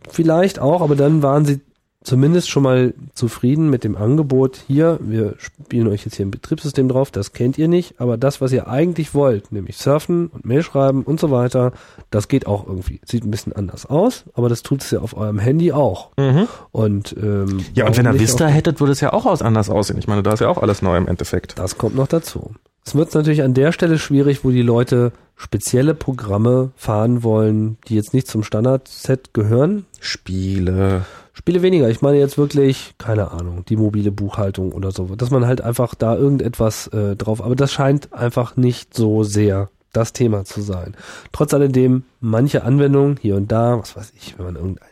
[0.09, 1.61] Vielleicht auch, aber dann waren sie
[2.06, 4.60] zumindest schon mal zufrieden mit dem Angebot.
[4.66, 8.40] Hier, wir spielen euch jetzt hier ein Betriebssystem drauf, das kennt ihr nicht, aber das,
[8.40, 11.72] was ihr eigentlich wollt, nämlich surfen und Mail schreiben und so weiter,
[12.10, 13.00] das geht auch irgendwie.
[13.04, 16.10] Sieht ein bisschen anders aus, aber das tut es ja auf eurem Handy auch.
[16.70, 19.98] Und ähm, Ja, und wenn ihr Vista hättet, würde es ja auch aus anders aussehen.
[19.98, 21.58] Ich meine, da ist ja auch alles neu im Endeffekt.
[21.58, 22.52] Das kommt noch dazu.
[22.84, 27.96] Es wird natürlich an der Stelle schwierig, wo die Leute spezielle Programme fahren wollen, die
[27.96, 29.86] jetzt nicht zum Standardset gehören.
[29.98, 31.04] Spiele.
[31.38, 31.90] Spiele weniger.
[31.90, 35.05] Ich meine jetzt wirklich, keine Ahnung, die mobile Buchhaltung oder so.
[35.16, 39.68] Dass man halt einfach da irgendetwas äh, drauf, aber das scheint einfach nicht so sehr
[39.92, 40.96] das Thema zu sein.
[41.33, 44.88] Trotz alledem, manche Anwendungen hier und da, was weiß ich, wenn man irgendein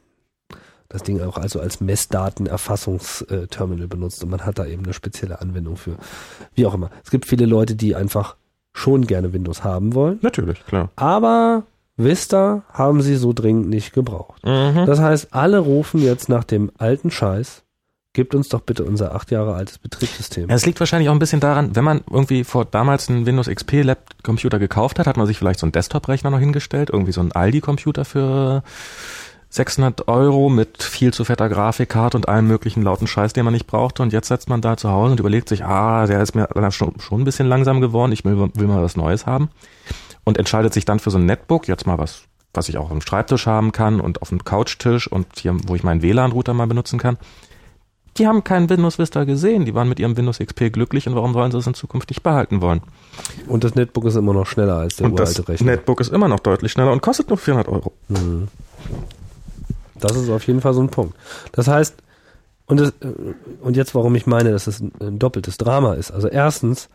[0.90, 5.76] das Ding auch also als Messdatenerfassungsterminal benutzt und man hat da eben eine spezielle Anwendung
[5.76, 5.96] für.
[6.54, 6.90] Wie auch immer.
[7.02, 8.36] Es gibt viele Leute, die einfach
[8.74, 10.90] schon gerne Windows haben wollen, Natürlich, klar.
[10.96, 11.62] aber
[11.96, 14.44] Vista haben sie so dringend nicht gebraucht.
[14.44, 14.86] Mhm.
[14.86, 17.62] Das heißt, alle rufen jetzt nach dem alten Scheiß.
[18.12, 20.48] Gebt uns doch bitte unser acht Jahre altes Betriebssystem.
[20.48, 23.48] Ja, es liegt wahrscheinlich auch ein bisschen daran, wenn man irgendwie vor damals einen Windows
[23.48, 27.10] XP Lab Computer gekauft hat, hat man sich vielleicht so einen Desktop-Rechner noch hingestellt, irgendwie
[27.10, 28.62] so einen Aldi-Computer für
[29.54, 33.66] 600 Euro mit viel zu fetter Grafikkarte und allem möglichen lauten Scheiß, den man nicht
[33.66, 34.02] brauchte.
[34.02, 37.00] Und jetzt setzt man da zu Hause und überlegt sich, ah, der ist mir schon,
[37.00, 39.50] schon ein bisschen langsam geworden, ich will, will mal was Neues haben.
[40.24, 42.90] Und entscheidet sich dann für so ein Netbook, jetzt mal was, was ich auch auf
[42.90, 46.66] dem Schreibtisch haben kann und auf dem Couchtisch und hier, wo ich meinen WLAN-Router mal
[46.66, 47.18] benutzen kann.
[48.16, 51.32] Die haben keinen Windows Vista gesehen, die waren mit ihrem Windows XP glücklich und warum
[51.32, 52.80] sollen sie es in Zukunft nicht behalten wollen?
[53.48, 55.72] Und das Netbook ist immer noch schneller als der und das uralte Rechner.
[55.72, 57.92] Netbook ist immer noch deutlich schneller und kostet nur 400 Euro.
[58.08, 58.48] Mhm.
[59.98, 61.16] Das ist auf jeden Fall so ein Punkt.
[61.52, 61.96] Das heißt,
[62.66, 62.92] und, das,
[63.60, 66.10] und jetzt, warum ich meine, dass es ein doppeltes Drama ist.
[66.10, 66.88] Also erstens,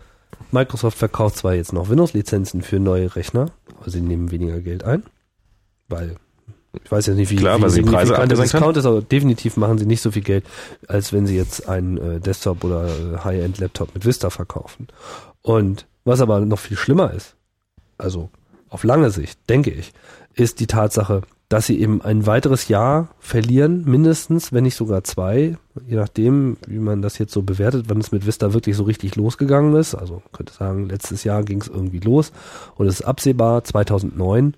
[0.52, 5.04] Microsoft verkauft zwar jetzt noch Windows-Lizenzen für neue Rechner, aber sie nehmen weniger Geld ein,
[5.88, 6.16] weil
[6.84, 9.86] ich weiß jetzt nicht, wie, Klar, wie sie Preise Discount ist, aber definitiv machen sie
[9.86, 10.46] nicht so viel Geld,
[10.88, 14.88] als wenn sie jetzt einen äh, Desktop oder äh, High-End-Laptop mit Vista verkaufen.
[15.42, 17.36] Und was aber noch viel schlimmer ist,
[17.98, 18.30] also
[18.70, 19.94] auf lange Sicht, denke ich,
[20.36, 25.58] ist die Tatsache, dass sie eben ein weiteres Jahr verlieren, mindestens, wenn nicht sogar zwei,
[25.88, 29.16] je nachdem, wie man das jetzt so bewertet, wann es mit Vista wirklich so richtig
[29.16, 29.96] losgegangen ist.
[29.96, 32.32] Also könnte sagen, letztes Jahr ging es irgendwie los
[32.76, 34.56] und es ist absehbar, 2009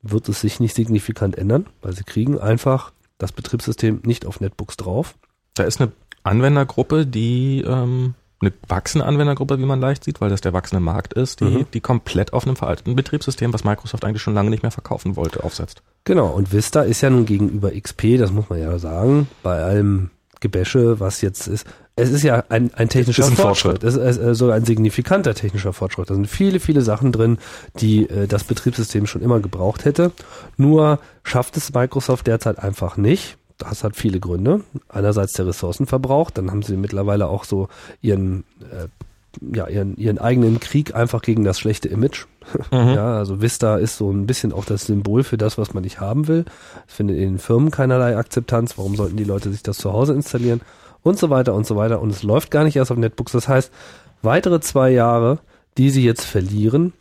[0.00, 4.78] wird es sich nicht signifikant ändern, weil sie kriegen einfach das Betriebssystem nicht auf Netbooks
[4.78, 5.14] drauf.
[5.54, 5.92] Da ist eine
[6.22, 11.14] Anwendergruppe, die ähm, eine wachsende Anwendergruppe, wie man leicht sieht, weil das der wachsende Markt
[11.14, 11.66] ist, die, Mhm.
[11.72, 15.42] die komplett auf einem veralteten Betriebssystem, was Microsoft eigentlich schon lange nicht mehr verkaufen wollte,
[15.44, 15.82] aufsetzt.
[16.04, 20.10] Genau, und Vista ist ja nun gegenüber XP, das muss man ja sagen, bei allem
[20.40, 23.84] Gebäsche, was jetzt ist, es ist ja ein, ein technischer ein Fortschritt.
[23.84, 26.08] Es ist äh, sogar ein signifikanter technischer Fortschritt.
[26.10, 27.38] Da sind viele, viele Sachen drin,
[27.78, 30.10] die äh, das Betriebssystem schon immer gebraucht hätte.
[30.56, 33.36] Nur schafft es Microsoft derzeit einfach nicht.
[33.62, 34.62] Das hat viele Gründe.
[34.88, 37.68] Einerseits der Ressourcenverbrauch, dann haben sie mittlerweile auch so
[38.00, 38.88] ihren, äh,
[39.56, 42.26] ja, ihren, ihren eigenen Krieg einfach gegen das schlechte Image.
[42.72, 46.00] Ja, also Vista ist so ein bisschen auch das Symbol für das, was man nicht
[46.00, 46.44] haben will.
[46.88, 48.76] Es findet in den Firmen keinerlei Akzeptanz.
[48.76, 50.60] Warum sollten die Leute sich das zu Hause installieren?
[51.02, 52.00] Und so weiter und so weiter.
[52.00, 53.32] Und es läuft gar nicht erst auf Netbooks.
[53.32, 53.72] Das heißt,
[54.22, 55.38] weitere zwei Jahre,
[55.78, 56.92] die sie jetzt verlieren,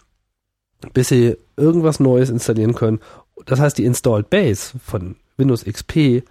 [0.93, 2.99] bis sie irgendwas Neues installieren können.
[3.45, 6.23] Das heißt, die Installed Base von Windows XP,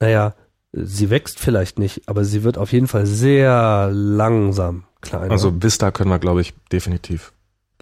[0.00, 0.34] naja,
[0.72, 5.30] sie wächst vielleicht nicht, aber sie wird auf jeden Fall sehr langsam kleiner.
[5.30, 7.32] Also Vista können wir, glaube ich, definitiv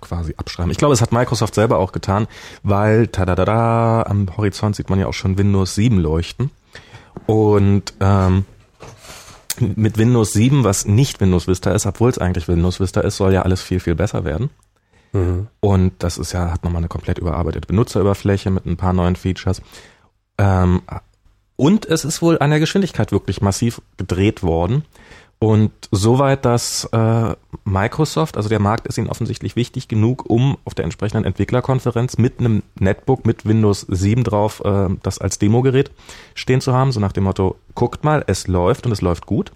[0.01, 0.71] quasi abschreiben.
[0.71, 2.27] Ich glaube, es hat Microsoft selber auch getan,
[2.63, 6.51] weil tadadada, am Horizont sieht man ja auch schon Windows 7 leuchten.
[7.27, 8.45] Und ähm,
[9.61, 13.33] mit Windows 7, was nicht Windows Vista ist, obwohl es eigentlich Windows Vista ist, soll
[13.33, 14.51] ja alles viel, viel besser werden.
[15.13, 15.47] mhm.
[15.61, 19.63] Und das ist ja, hat nochmal eine komplett überarbeitete Benutzeroberfläche mit ein paar neuen Features.
[20.39, 20.83] Ähm,
[21.63, 24.85] und es ist wohl an der Geschwindigkeit wirklich massiv gedreht worden.
[25.39, 30.75] Und soweit, dass äh, Microsoft, also der Markt ist ihnen offensichtlich wichtig genug, um auf
[30.75, 35.93] der entsprechenden Entwicklerkonferenz mit einem Netbook mit Windows 7 drauf, äh, das als Demogerät
[36.35, 39.53] stehen zu haben, so nach dem Motto, guckt mal, es läuft und es läuft gut.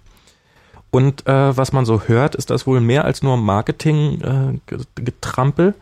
[0.91, 5.73] Und äh, was man so hört, ist das wohl mehr als nur Marketing-Getrampel.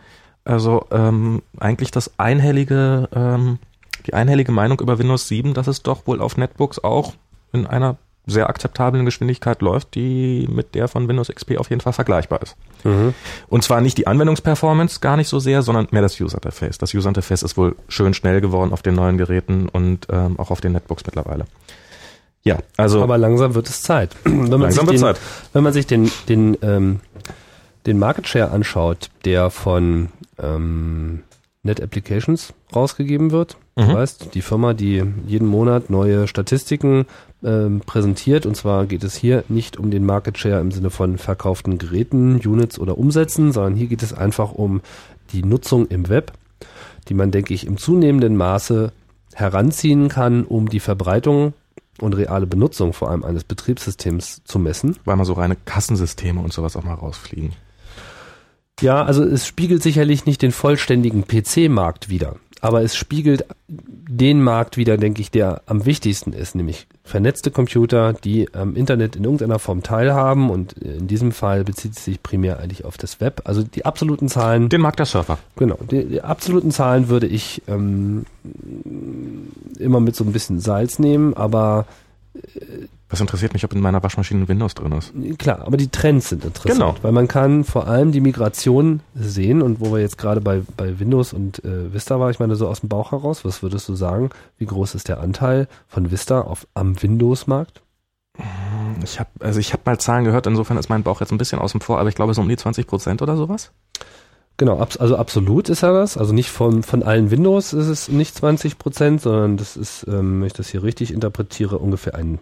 [0.43, 3.59] also ähm, eigentlich das einhellige, ähm,
[4.05, 7.13] die einhellige Meinung über Windows 7, dass es doch wohl auf Netbooks auch
[7.51, 11.93] in einer sehr akzeptablen Geschwindigkeit läuft, die mit der von Windows XP auf jeden Fall
[11.93, 12.55] vergleichbar ist.
[12.83, 13.13] Mhm.
[13.47, 16.77] Und zwar nicht die Anwendungsperformance gar nicht so sehr, sondern mehr das User Interface.
[16.77, 20.49] Das User Interface ist wohl schön schnell geworden auf den neuen Geräten und ähm, auch
[20.49, 21.45] auf den Netbooks mittlerweile.
[22.43, 24.15] Ja, also Aber langsam wird es Zeit.
[24.23, 25.19] Wenn man langsam sich wird den, Zeit.
[25.53, 26.99] Wenn man sich den, den, ähm,
[27.85, 31.23] den Market Share anschaut, der von ähm,
[31.65, 33.87] Net Applications rausgegeben wird, Mhm.
[33.89, 37.05] du weißt, die Firma, die jeden Monat neue Statistiken
[37.43, 41.17] ähm, präsentiert, und zwar geht es hier nicht um den Market Share im Sinne von
[41.17, 44.79] verkauften Geräten, Units oder Umsätzen, sondern hier geht es einfach um
[45.33, 46.31] die Nutzung im Web,
[47.09, 48.93] die man, denke ich, im zunehmenden Maße
[49.33, 51.53] heranziehen kann, um die Verbreitung
[51.99, 54.95] und reale Benutzung vor allem eines Betriebssystems zu messen.
[55.05, 57.51] weil mal so reine Kassensysteme und sowas auch mal rausfliegen.
[58.81, 64.75] Ja, also es spiegelt sicherlich nicht den vollständigen PC-Markt wider, aber es spiegelt den Markt
[64.77, 69.59] wider, denke ich, der am wichtigsten ist, nämlich vernetzte Computer, die am Internet in irgendeiner
[69.59, 73.41] Form teilhaben und in diesem Fall bezieht es sich primär eigentlich auf das Web.
[73.45, 75.37] Also die absoluten Zahlen, Den mag der Surfer.
[75.55, 78.25] genau, die, die absoluten Zahlen würde ich ähm,
[79.79, 81.85] immer mit so ein bisschen Salz nehmen, aber
[83.09, 85.13] Das interessiert mich, ob in meiner Waschmaschine Windows drin ist.
[85.37, 86.95] Klar, aber die Trends sind interessant, Genau.
[87.01, 90.99] weil man kann vor allem die Migration sehen und wo wir jetzt gerade bei, bei
[90.99, 93.95] Windows und äh, Vista war, ich meine so aus dem Bauch heraus, was würdest du
[93.95, 97.81] sagen, wie groß ist der Anteil von Vista auf, am Windows-Markt?
[99.03, 101.59] Ich habe also ich habe mal Zahlen gehört, insofern ist mein Bauch jetzt ein bisschen
[101.59, 103.71] außen vor, aber ich glaube so um die 20 Prozent oder sowas.
[104.57, 108.07] Genau, abs also absolut ist er das, also nicht von, von allen Windows ist es
[108.07, 112.39] nicht 20 Prozent, sondern das ist, ähm, wenn ich das hier richtig interpretiere, ungefähr ein,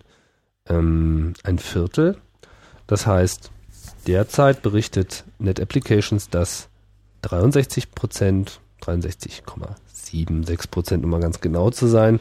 [0.69, 2.17] ähm, ein Viertel.
[2.86, 3.49] Das heißt,
[4.06, 6.69] derzeit berichtet Net Applications, dass
[7.23, 12.19] 63 Prozent 63,76 Prozent, um mal ganz genau zu sein,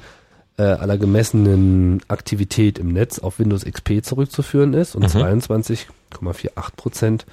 [0.57, 5.21] äh, aller gemessenen Aktivität im Netz auf Windows XP zurückzuführen ist und Mhm.
[5.21, 7.27] 22,48 Prozent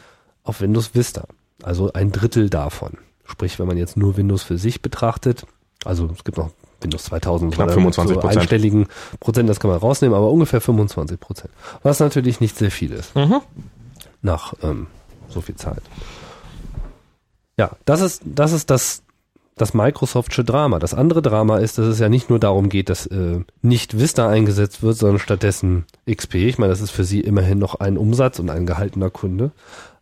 [0.43, 1.25] auf Windows Vista.
[1.63, 2.93] Also ein Drittel davon.
[3.25, 5.45] Sprich, wenn man jetzt nur Windows für sich betrachtet,
[5.85, 6.49] also es gibt noch
[6.81, 8.39] Windows 2000 Knapp oder 25 so Prozent.
[8.41, 8.87] einstelligen
[9.19, 11.51] Prozent, das kann man rausnehmen, aber ungefähr 25 Prozent.
[11.83, 13.41] Was natürlich nicht sehr viel ist Mhm.
[14.21, 14.87] nach ähm,
[15.29, 15.81] so viel Zeit.
[17.57, 19.03] Ja, das ist das ist das
[19.57, 20.79] das Microsoftsche Drama.
[20.79, 24.29] Das andere Drama ist, dass es ja nicht nur darum geht, dass äh, nicht Vista
[24.29, 26.35] eingesetzt wird, sondern stattdessen XP.
[26.35, 29.51] Ich meine, das ist für sie immerhin noch ein Umsatz und ein gehaltener Kunde.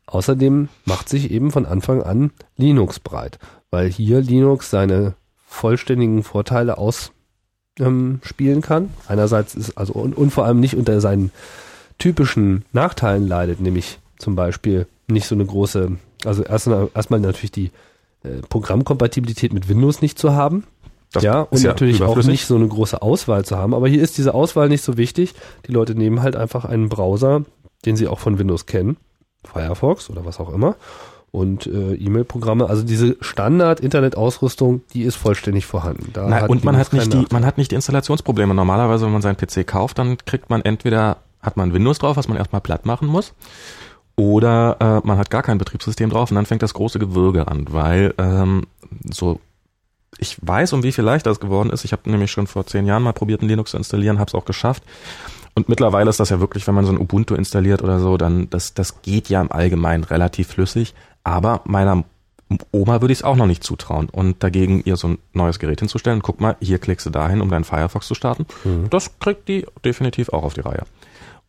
[0.07, 3.39] Außerdem macht sich eben von Anfang an Linux breit,
[3.69, 5.15] weil hier Linux seine
[5.45, 7.11] vollständigen Vorteile ausspielen
[7.79, 8.89] ähm, kann.
[9.07, 11.31] Einerseits ist also und, und vor allem nicht unter seinen
[11.97, 17.71] typischen Nachteilen leidet, nämlich zum Beispiel nicht so eine große, also erstmal, erstmal natürlich die
[18.23, 20.63] äh, Programmkompatibilität mit Windows nicht zu haben.
[21.11, 23.73] Das ja, und ja natürlich auch nicht so eine große Auswahl zu haben.
[23.73, 25.33] Aber hier ist diese Auswahl nicht so wichtig.
[25.65, 27.45] Die Leute nehmen halt einfach einen Browser,
[27.85, 28.97] den sie auch von Windows kennen,
[29.47, 30.75] Firefox oder was auch immer,
[31.31, 32.69] und äh, E-Mail-Programme.
[32.69, 36.12] Also diese Standard-Internet-Ausrüstung, die ist vollständig vorhanden.
[36.13, 38.53] Da Nein, und man hat nicht die, man hat nicht die Installationsprobleme.
[38.53, 42.27] Normalerweise, wenn man seinen PC kauft, dann kriegt man entweder hat man Windows drauf, was
[42.27, 43.33] man erstmal platt machen muss,
[44.15, 47.67] oder äh, man hat gar kein Betriebssystem drauf und dann fängt das große Gewürge an,
[47.69, 48.63] weil ähm,
[49.10, 49.39] so
[50.19, 51.86] ich weiß, um wie viel leichter es geworden ist.
[51.86, 54.36] Ich habe nämlich schon vor zehn Jahren mal probiert, ein Linux zu installieren, habe es
[54.36, 54.83] auch geschafft.
[55.57, 58.47] Und mittlerweile ist das ja wirklich, wenn man so ein Ubuntu installiert oder so, dann
[58.51, 60.93] das das geht ja im Allgemeinen relativ flüssig.
[61.23, 62.03] Aber meiner
[62.71, 64.07] Oma würde ich es auch noch nicht zutrauen.
[64.07, 67.49] Und dagegen ihr so ein neues Gerät hinzustellen, guck mal, hier klickst du dahin, um
[67.49, 68.45] deinen Firefox zu starten.
[68.65, 68.91] Mhm.
[68.91, 70.83] Das kriegt die definitiv auch auf die Reihe.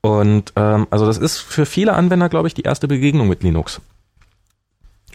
[0.01, 3.83] Und ähm, also das ist für viele Anwender, glaube ich, die erste Begegnung mit Linux.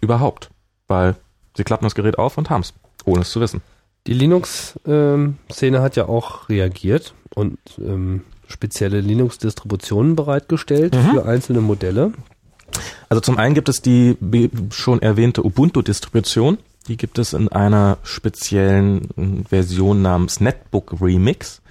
[0.01, 0.51] Überhaupt.
[0.88, 1.15] Weil
[1.58, 2.75] sie klappen das Gerät auf und haben's,
[3.06, 3.62] ohne es zu wissen.
[4.06, 8.21] Die Linux-Szene hat ja auch reagiert und ähm,
[8.54, 11.12] spezielle Linux-Distributionen bereitgestellt Mhm.
[11.12, 12.13] für einzelne Modelle.
[13.10, 14.16] Also zum einen gibt es die
[14.72, 16.58] schon erwähnte Ubuntu-Distribution.
[16.88, 21.62] Die gibt es in einer speziellen Version namens Netbook Remix.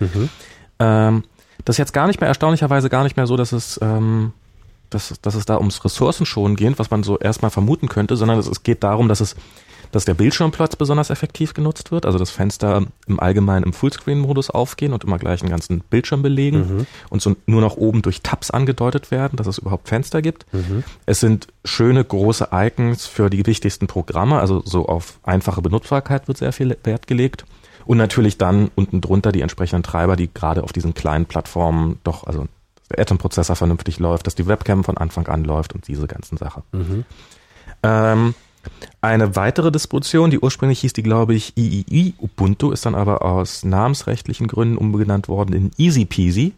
[0.79, 1.25] Ähm,
[1.65, 4.33] das ist jetzt gar nicht mehr, erstaunlicherweise gar nicht mehr so, dass es, ähm,
[4.91, 8.47] dass, dass es da ums Ressourcenschonen geht, was man so erstmal vermuten könnte, sondern es,
[8.47, 9.37] es geht darum, dass es,
[9.93, 14.93] dass der Bildschirmplatz besonders effektiv genutzt wird, also das Fenster im Allgemeinen im Fullscreen-Modus aufgehen
[14.93, 19.11] und immer gleich einen ganzen Bildschirm belegen und so nur noch oben durch Tabs angedeutet
[19.11, 20.47] werden, dass es überhaupt Fenster gibt.
[21.07, 26.39] Es sind schöne große Icons für die wichtigsten Programme, also so auf einfache Benutzbarkeit wird
[26.39, 27.45] sehr viel Wert gelegt.
[27.85, 32.25] Und natürlich dann unten drunter die entsprechenden Treiber, die gerade auf diesen kleinen Plattformen doch,
[32.25, 32.47] also
[32.91, 36.63] der Atom-Prozessor vernünftig läuft, dass die Webcam von Anfang an läuft und diese ganzen Sachen.
[37.83, 38.35] Ähm,
[39.01, 43.65] eine weitere Distribution, die ursprünglich hieß die, glaube ich, III Ubuntu, ist dann aber aus
[43.65, 46.53] namensrechtlichen Gründen umbenannt worden in Easy Peasy.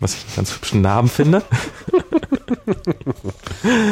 [0.00, 1.42] Was ich einen ganz hübschen Namen finde.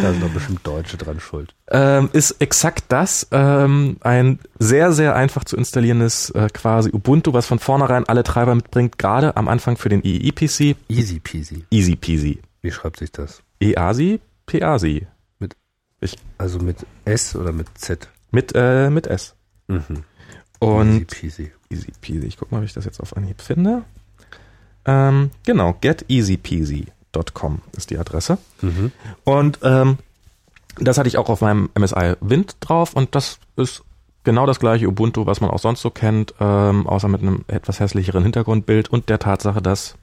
[0.03, 1.55] Da sind doch bestimmt Deutsche dran schuld.
[1.71, 7.47] ähm, ist exakt das, ähm, ein sehr, sehr einfach zu installierendes äh, quasi Ubuntu, was
[7.47, 10.77] von vornherein alle Treiber mitbringt, gerade am Anfang für den III-PC.
[10.89, 11.65] Easy peasy.
[11.71, 12.41] Easy Peasy.
[12.63, 13.43] Wie schreibt sich das?
[13.61, 15.07] EASI, PASI.
[16.39, 18.09] Also mit S oder mit Z?
[18.31, 19.35] Mit, äh, mit S.
[19.69, 20.05] Mhm.
[20.59, 21.53] Und Easy peasy.
[21.71, 22.27] Easy Peasy.
[22.27, 23.83] Ich guck mal, ob ich das jetzt auf Anhieb finde.
[24.85, 28.39] Ähm, genau, geteasypeasy.com ist die Adresse.
[28.63, 28.93] Mhm.
[29.25, 29.99] Und ähm,
[30.79, 33.83] das hatte ich auch auf meinem MSI Wind drauf und das ist
[34.25, 37.81] genau das gleiche Ubuntu, was man auch sonst so kennt, ähm, außer mit einem etwas
[37.81, 39.97] hässlicheren Hintergrundbild und der Tatsache, dass,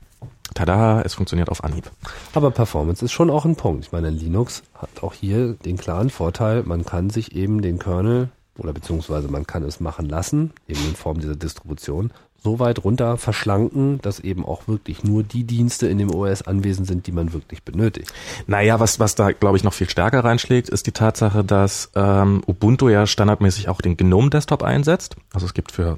[0.54, 1.90] tada, es funktioniert auf Anhieb.
[2.34, 3.86] Aber Performance ist schon auch ein Punkt.
[3.86, 8.30] Ich meine, Linux hat auch hier den klaren Vorteil, man kann sich eben den Kernel
[8.58, 12.12] oder beziehungsweise man kann es machen lassen, eben in Form dieser Distribution,
[12.44, 16.88] so weit runter verschlanken, dass eben auch wirklich nur die Dienste in dem OS anwesend
[16.88, 18.14] sind, die man wirklich benötigt.
[18.48, 22.44] Naja, was, was da, glaube ich, noch viel stärker reinschlägt, ist die Tatsache, dass ähm,
[22.46, 25.16] Ubuntu ja standardmäßig auch den GNOME-Desktop einsetzt.
[25.34, 25.98] Also es gibt für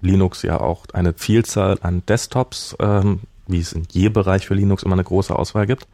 [0.00, 4.82] Linux ja auch eine Vielzahl an Desktops, ähm, wie es in je Bereich für Linux
[4.82, 5.86] immer eine große Auswahl gibt.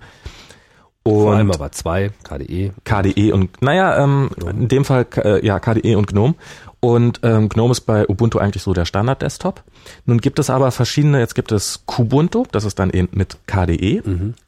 [1.04, 2.72] Vor allem Und aber zwei, KDE.
[2.84, 6.34] KDE und, naja, ähm, in dem Fall äh, ja KDE und GNOME.
[6.80, 9.62] Und ähm, GNOME ist bei Ubuntu eigentlich so der Standard-Desktop.
[10.04, 14.02] Nun gibt es aber verschiedene, jetzt gibt es Kubuntu, das ist dann eben mit KDE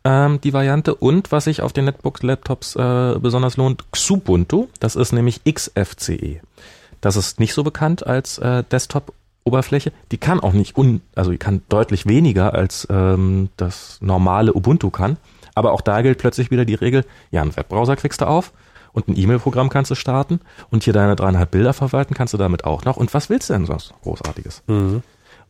[0.05, 0.95] ähm, die Variante.
[0.95, 6.41] Und was sich auf den Netbook-Laptops äh, besonders lohnt, Xubuntu, das ist nämlich XFCE.
[7.01, 8.63] Das ist nicht so bekannt als äh,
[9.43, 9.93] Desktop-Oberfläche.
[10.11, 14.91] Die kann auch nicht, un also die kann deutlich weniger als ähm, das normale Ubuntu
[14.91, 15.17] kann.
[15.55, 18.53] Aber auch da gilt plötzlich wieder die Regel, ja, einen Webbrowser kriegst du auf
[18.93, 20.41] und ein E-Mail-Programm kannst du starten
[20.71, 22.97] und hier deine dreieinhalb Bilder verwalten kannst du damit auch noch.
[22.97, 24.63] Und was willst du denn sonst Großartiges?
[24.67, 25.03] Mhm.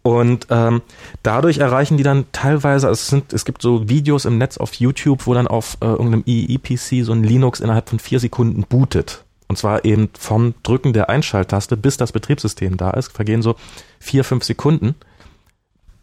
[0.03, 0.83] Und ähm,
[1.23, 4.75] dadurch erreichen die dann teilweise, also es, sind, es gibt so Videos im Netz auf
[4.75, 9.25] YouTube, wo dann auf äh, irgendeinem EE-PC so ein Linux innerhalb von vier Sekunden bootet.
[9.53, 13.57] Und zwar eben vom Drücken der Einschalttaste, bis das Betriebssystem da ist, vergehen so
[13.99, 14.95] vier, fünf Sekunden.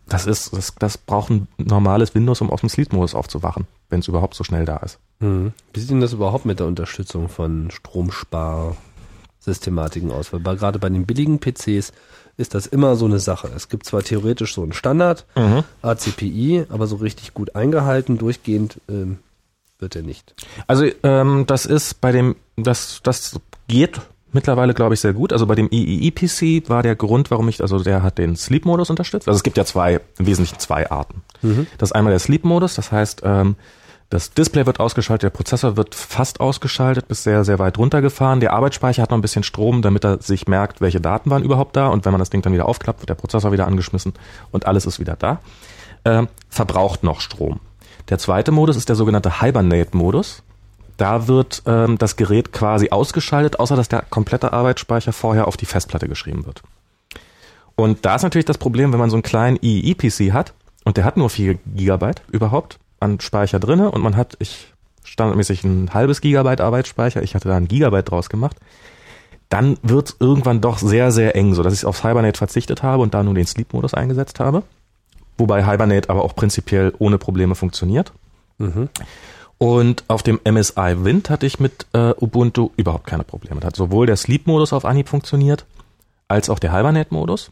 [0.08, 4.08] Das ist, das, das braucht ein normales Windows, um aus dem Sleep-Modus aufzuwachen, wenn es
[4.08, 5.00] überhaupt so schnell da ist.
[5.18, 5.54] Mhm.
[5.74, 10.32] Wie sieht denn das überhaupt mit der Unterstützung von Stromspar-Systematiken aus?
[10.32, 11.91] Weil gerade bei den billigen PCs
[12.38, 13.50] ist das immer so eine Sache.
[13.56, 15.64] Es gibt zwar theoretisch so einen Standard, Mhm.
[15.82, 19.18] ACPI, aber so richtig gut eingehalten, durchgehend ähm,
[19.80, 20.34] wird er nicht.
[20.68, 24.02] Also ähm, das ist bei dem, das, das geht
[24.32, 25.34] mittlerweile, glaube ich, sehr gut.
[25.34, 29.28] Also bei dem EEE-PC war der Grund, warum ich, also der hat den Sleep-Modus unterstützt.
[29.28, 31.22] Also es gibt ja zwei, im Wesentlichen zwei Arten.
[31.78, 33.56] Das ist einmal der Sleep-Modus, das heißt, ähm,
[34.10, 38.40] das Display wird ausgeschaltet, der Prozessor wird fast ausgeschaltet, bis sehr, sehr weit runtergefahren.
[38.40, 41.76] Der Arbeitsspeicher hat noch ein bisschen Strom, damit er sich merkt, welche Daten waren überhaupt
[41.76, 41.90] da.
[41.90, 44.14] Und wenn man das Ding dann wieder aufklappt, wird der Prozessor wieder angeschmissen
[44.50, 45.42] und alles ist wieder da.
[46.06, 47.60] Ähm, verbraucht noch Strom.
[48.10, 50.41] Der zweite Modus ist der sogenannte Hibernate-Modus.
[50.97, 55.66] Da wird ähm, das Gerät quasi ausgeschaltet, außer dass der komplette Arbeitsspeicher vorher auf die
[55.66, 56.62] Festplatte geschrieben wird.
[57.76, 60.53] Und da ist natürlich das Problem, wenn man so einen kleinen EE-PC hat
[60.84, 64.74] und der hat nur 4 Gigabyte überhaupt an Speicher drinne und man hat, ich
[65.05, 68.57] standardmäßig ein halbes Gigabyte Arbeitsspeicher, ich hatte da ein Gigabyte draus gemacht,
[69.47, 73.14] dann wird irgendwann doch sehr, sehr eng, so dass ich aufs Hibernate verzichtet habe und
[73.14, 74.64] da nur den Sleep-Modus eingesetzt habe.
[75.40, 78.12] Wobei Hibernate aber auch prinzipiell ohne Probleme funktioniert.
[78.58, 78.90] Mhm.
[79.58, 83.60] Und auf dem MSI Wind hatte ich mit äh, Ubuntu überhaupt keine Probleme.
[83.60, 85.66] Da hat sowohl der Sleep-Modus auf Anhieb funktioniert,
[86.28, 87.52] als auch der Hibernate-Modus.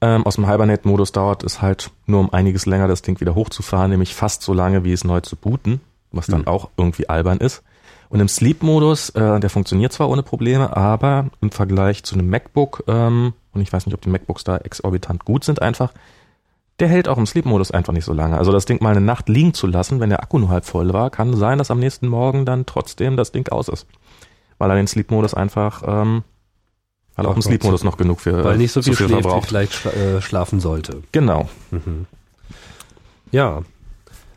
[0.00, 3.90] Ähm, aus dem Hibernate-Modus dauert es halt nur um einiges länger, das Ding wieder hochzufahren,
[3.90, 5.80] nämlich fast so lange, wie es neu zu booten,
[6.10, 6.48] was dann Mhm.
[6.48, 7.62] auch irgendwie albern ist.
[8.08, 12.84] Und im Sleep-Modus, äh, der funktioniert zwar ohne Probleme, aber im Vergleich zu einem MacBook,
[12.86, 15.92] ähm, und ich weiß nicht, ob die MacBooks da exorbitant gut sind einfach,
[16.80, 18.36] der hält auch im Sleep-Modus einfach nicht so lange.
[18.36, 20.92] Also das Ding mal eine Nacht liegen zu lassen, wenn der Akku nur halb voll
[20.92, 23.86] war, kann sein, dass am nächsten Morgen dann trotzdem das Ding aus ist.
[24.58, 26.24] Weil er den Sleep-Modus einfach, ähm,
[27.14, 27.44] weil Ach auch im Gott.
[27.44, 29.48] Sleep-Modus noch genug für Weil nicht so zu viel, schläft, wie verbraucht.
[29.48, 31.02] vielleicht schla äh, schlafen sollte.
[31.12, 31.48] Genau.
[31.70, 32.06] Mhm.
[33.30, 33.62] Ja,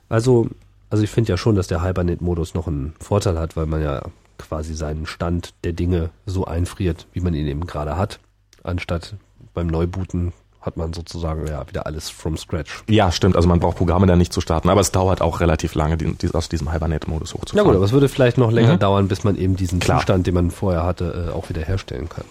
[0.09, 0.47] also,
[0.89, 4.03] also ich finde ja schon, dass der Hibernate-Modus noch einen Vorteil hat, weil man ja
[4.37, 8.19] quasi seinen Stand der Dinge so einfriert, wie man ihn eben gerade hat,
[8.63, 9.15] anstatt
[9.53, 12.83] beim Neubooten hat man sozusagen ja wieder alles from scratch.
[12.89, 13.35] Ja, stimmt.
[13.37, 16.13] Also man braucht Programme dann nicht zu starten, aber es dauert auch relativ lange, die,
[16.13, 17.67] die, aus diesem Hibernate-Modus Na hochzufahren.
[17.67, 18.79] gut, aber es würde vielleicht noch länger Mhm.
[18.79, 19.99] dauern, bis man eben diesen Klar.
[19.99, 22.25] Zustand, den man vorher hatte, äh, auch wieder herstellen kann.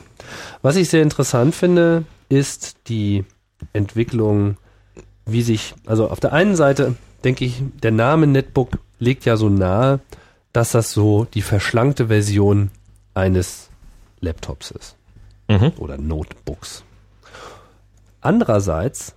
[0.60, 3.24] Was ich sehr interessant finde, ist die
[3.72, 4.56] Entwicklung,
[5.24, 9.48] wie sich, also auf der einen Seite denke ich, der Name Netbook legt ja so
[9.48, 10.00] nahe,
[10.52, 12.70] dass das so die verschlankte Version
[13.14, 13.68] eines
[14.20, 14.96] Laptops ist
[15.48, 15.72] Mhm.
[15.78, 16.82] oder Notebooks.
[18.26, 19.14] Andererseits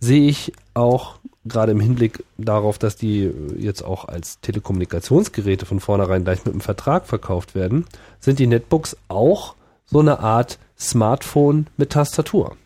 [0.00, 5.80] sehe ich auch gerade im Hinblick darauf, dass die äh, jetzt auch als Telekommunikationsgeräte von
[5.80, 7.84] vornherein gleich mit einem Vertrag verkauft werden,
[8.20, 9.54] sind die Netbooks auch
[9.84, 12.56] so eine Art Smartphone mit Tastatur.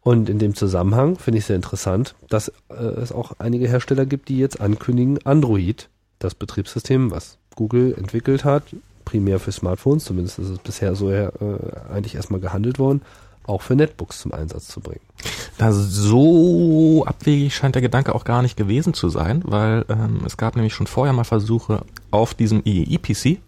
[0.00, 4.30] Und in dem Zusammenhang finde ich sehr interessant, dass äh, es auch einige Hersteller gibt,
[4.30, 5.90] die jetzt ankündigen, Android,
[6.20, 8.62] das Betriebssystem, was Google entwickelt hat,
[9.04, 11.28] primär für Smartphones, zumindest ist es bisher so äh,
[11.92, 13.02] eigentlich erstmal gehandelt worden,
[13.46, 15.00] auch für Netbooks zum Einsatz zu bringen.
[15.58, 20.36] Da so abwegig scheint der Gedanke auch gar nicht gewesen zu sein, weil ähm, es
[20.36, 23.38] gab nämlich schon vorher mal Versuche auf diesem IEE-PC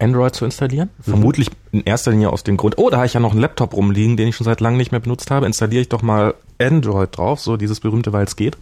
[0.00, 0.90] Android zu installieren.
[1.00, 3.74] Vermutlich in erster Linie aus dem Grund, oh, da habe ich ja noch einen Laptop
[3.74, 5.46] rumliegen, den ich schon seit langem nicht mehr benutzt habe.
[5.46, 8.56] Installiere ich doch mal Android drauf, so dieses berühmte, weil es geht.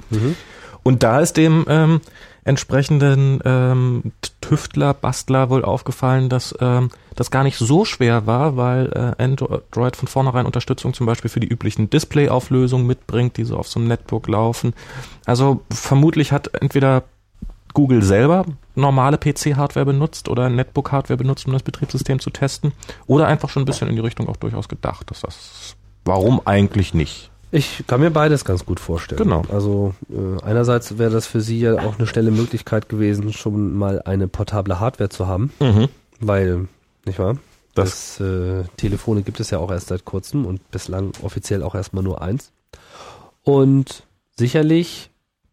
[0.82, 2.00] Und da ist dem ähm,
[2.44, 9.14] entsprechenden ähm, Tüftler, Bastler wohl aufgefallen, dass ähm, das gar nicht so schwer war, weil
[9.18, 13.68] äh, Android von vornherein Unterstützung zum Beispiel für die üblichen Display-Auflösungen mitbringt, die so auf
[13.68, 14.74] so einem Netbook laufen.
[15.26, 17.04] Also vermutlich hat entweder
[17.74, 22.72] Google selber normale PC-Hardware benutzt oder Netbook-Hardware benutzt, um das Betriebssystem zu testen.
[23.06, 26.94] Oder einfach schon ein bisschen in die Richtung auch durchaus gedacht, dass das, warum eigentlich
[26.94, 27.29] nicht?
[27.52, 29.20] Ich kann mir beides ganz gut vorstellen.
[29.22, 29.42] Genau.
[29.50, 34.00] Also äh, einerseits wäre das für Sie ja auch eine schnelle Möglichkeit gewesen, schon mal
[34.02, 35.88] eine portable Hardware zu haben, Mhm.
[36.20, 36.68] weil,
[37.04, 37.36] nicht wahr?
[37.74, 41.74] Das- Das, äh, Telefone gibt es ja auch erst seit kurzem und bislang offiziell auch
[41.74, 42.52] erstmal nur eins.
[43.42, 44.04] Und
[44.38, 45.10] sicherlich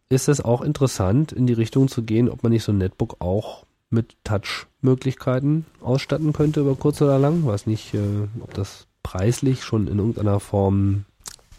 [0.08, 3.16] ist es auch interessant, in die Richtung zu gehen, ob man nicht so ein Netbook
[3.20, 7.44] auch mit Touch-Möglichkeiten ausstatten könnte über kurz oder lang.
[7.46, 7.98] Weiß nicht, äh,
[8.40, 11.04] ob das preislich schon in irgendeiner Form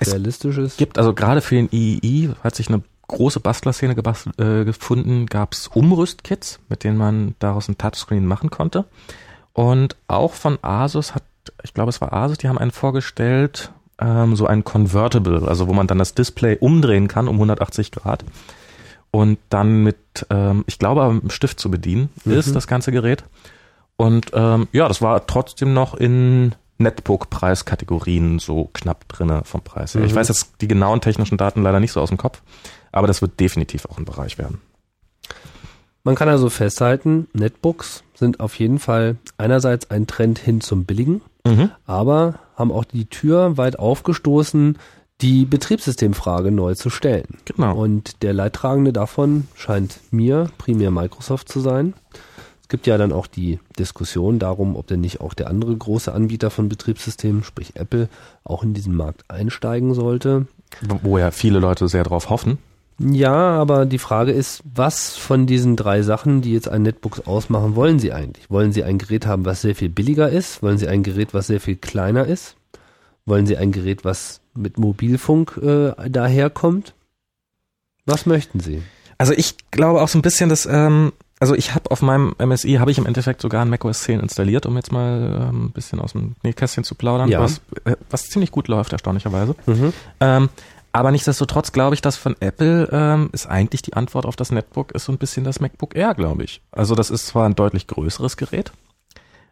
[0.08, 0.78] realistisch ist.
[0.78, 3.95] gibt also gerade für den III hat sich eine große Bastlerszene
[4.38, 8.86] äh, gefunden, gab's Umrüstkits, mit denen man daraus ein Touchscreen machen konnte.
[9.54, 11.24] Und auch von Asus hat,
[11.64, 15.74] ich glaube es war Asus, die haben einen vorgestellt, ähm, so ein Convertible, also wo
[15.74, 18.24] man dann das Display umdrehen kann um 180 Grad
[19.12, 19.97] und dann mit,
[20.30, 22.34] ähm, ich glaube, einem Stift zu bedienen Mhm.
[22.34, 23.24] ist das ganze Gerät.
[23.97, 30.03] Und ähm, ja, das war trotzdem noch in Netbook-Preiskategorien so knapp drinne vom Preis her.
[30.03, 30.17] Ich Mhm.
[30.17, 32.41] weiß jetzt die genauen technischen Daten leider nicht so aus dem Kopf,
[32.91, 34.61] aber das wird definitiv auch ein Bereich werden.
[36.03, 41.21] Man kann also festhalten, Netbooks sind auf jeden Fall einerseits ein Trend hin zum Billigen,
[41.86, 44.77] aber haben auch die Tür weit aufgestoßen,
[45.21, 47.39] die Betriebssystemfrage neu zu stellen.
[47.45, 47.75] Genau.
[47.75, 51.93] Und der Leidtragende davon scheint mir primär Microsoft zu sein.
[52.70, 56.13] Es gibt ja dann auch die Diskussion darum, ob denn nicht auch der andere große
[56.13, 58.09] Anbieter von Betriebssystemen, sprich Apple,
[58.43, 60.45] auch in diesen Markt einsteigen sollte.
[61.01, 62.59] Wo- ja viele Leute sehr drauf hoffen.
[62.99, 67.76] Ja, aber die Frage ist, was von diesen drei Sachen, die jetzt ein Netbooks ausmachen,
[67.76, 68.51] wollen Sie eigentlich?
[68.51, 70.61] Wollen Sie ein Gerät haben, was sehr viel billiger ist?
[70.61, 72.55] Wollen Sie ein Gerät, was sehr viel kleiner ist?
[73.26, 76.93] Wollen Sie ein Gerät, was mit Mobilfunk äh, daherkommt?
[78.05, 78.84] Was möchten Sie?
[79.17, 82.73] Also ich glaube auch so ein bisschen, dass, ähm, also ich habe auf meinem MSI,
[82.79, 85.99] habe ich im Endeffekt sogar ein macOS 10 installiert, um jetzt mal ähm, ein bisschen
[85.99, 87.39] aus dem Nähkästchen zu plaudern, Ja.
[87.41, 89.55] was, äh, was ziemlich gut läuft, erstaunlicherweise.
[90.19, 90.49] Ähm,
[90.91, 94.91] aber nichtsdestotrotz glaube ich, dass von Apple ähm, ist eigentlich die Antwort auf das Netbook
[94.91, 96.61] ist so ein bisschen das MacBook Air, glaube ich.
[96.71, 98.71] Also das ist zwar ein deutlich größeres Gerät,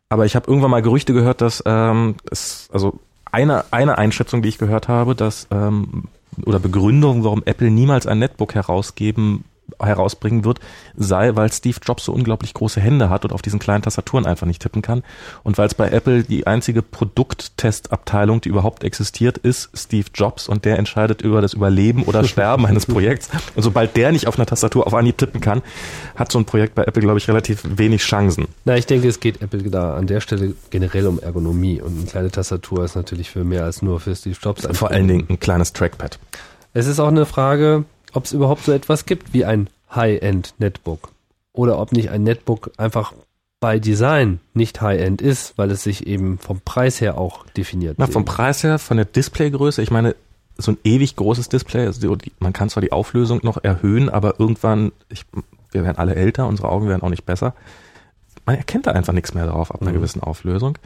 [0.10, 3.00] aber ich habe irgendwann mal Gerüchte gehört, dass ähm, es, also
[3.32, 6.06] eine, eine Einschätzung, die ich gehört habe, dass ähm,
[6.46, 9.44] oder Begründung, warum Apple niemals ein Netbook herausgeben
[9.80, 10.60] herausbringen wird,
[10.96, 14.48] sei, weil Steve Jobs so unglaublich große Hände hat und auf diesen kleinen Tastaturen einfach
[14.48, 15.04] nicht tippen kann.
[15.44, 20.66] Und weil es bei Apple die einzige Produkttestabteilung, die überhaupt existiert, ist Steve Jobs und
[20.66, 23.30] der entscheidet über das Überleben oder Sterben eines Projekts.
[23.56, 25.62] Und sobald der nicht auf einer Tastatur auf Anhieb tippen kann,
[26.16, 28.48] hat so ein Projekt bei Apple, glaube ich, relativ wenig Chancen.
[28.66, 32.06] Na, ich denke, es geht Apple da an der Stelle generell um Ergonomie und eine
[32.06, 34.68] kleine Tastatur ist natürlich für mehr als nur für Steve Jobs.
[34.72, 36.20] Vor allen Dingen ein kleines Trackpad.
[36.74, 37.86] Es ist auch eine Frage,
[38.18, 41.10] ob es überhaupt so etwas gibt wie ein High-End-Netbook.
[41.54, 43.14] Oder ob nicht ein Netbook einfach
[43.60, 47.96] bei Design nicht High-End ist, weil es sich eben vom Preis her auch definiert.
[47.98, 50.16] Na, vom Preis her, von der Displaygröße, ich meine,
[50.58, 54.40] so ein ewig großes Display, also die, man kann zwar die Auflösung noch erhöhen, aber
[54.40, 55.26] irgendwann, ich,
[55.72, 57.54] wir werden alle älter, unsere Augen werden auch nicht besser.
[58.46, 59.96] Man erkennt da einfach nichts mehr drauf ab einer Mhm.
[59.96, 60.78] gewissen Auflösung.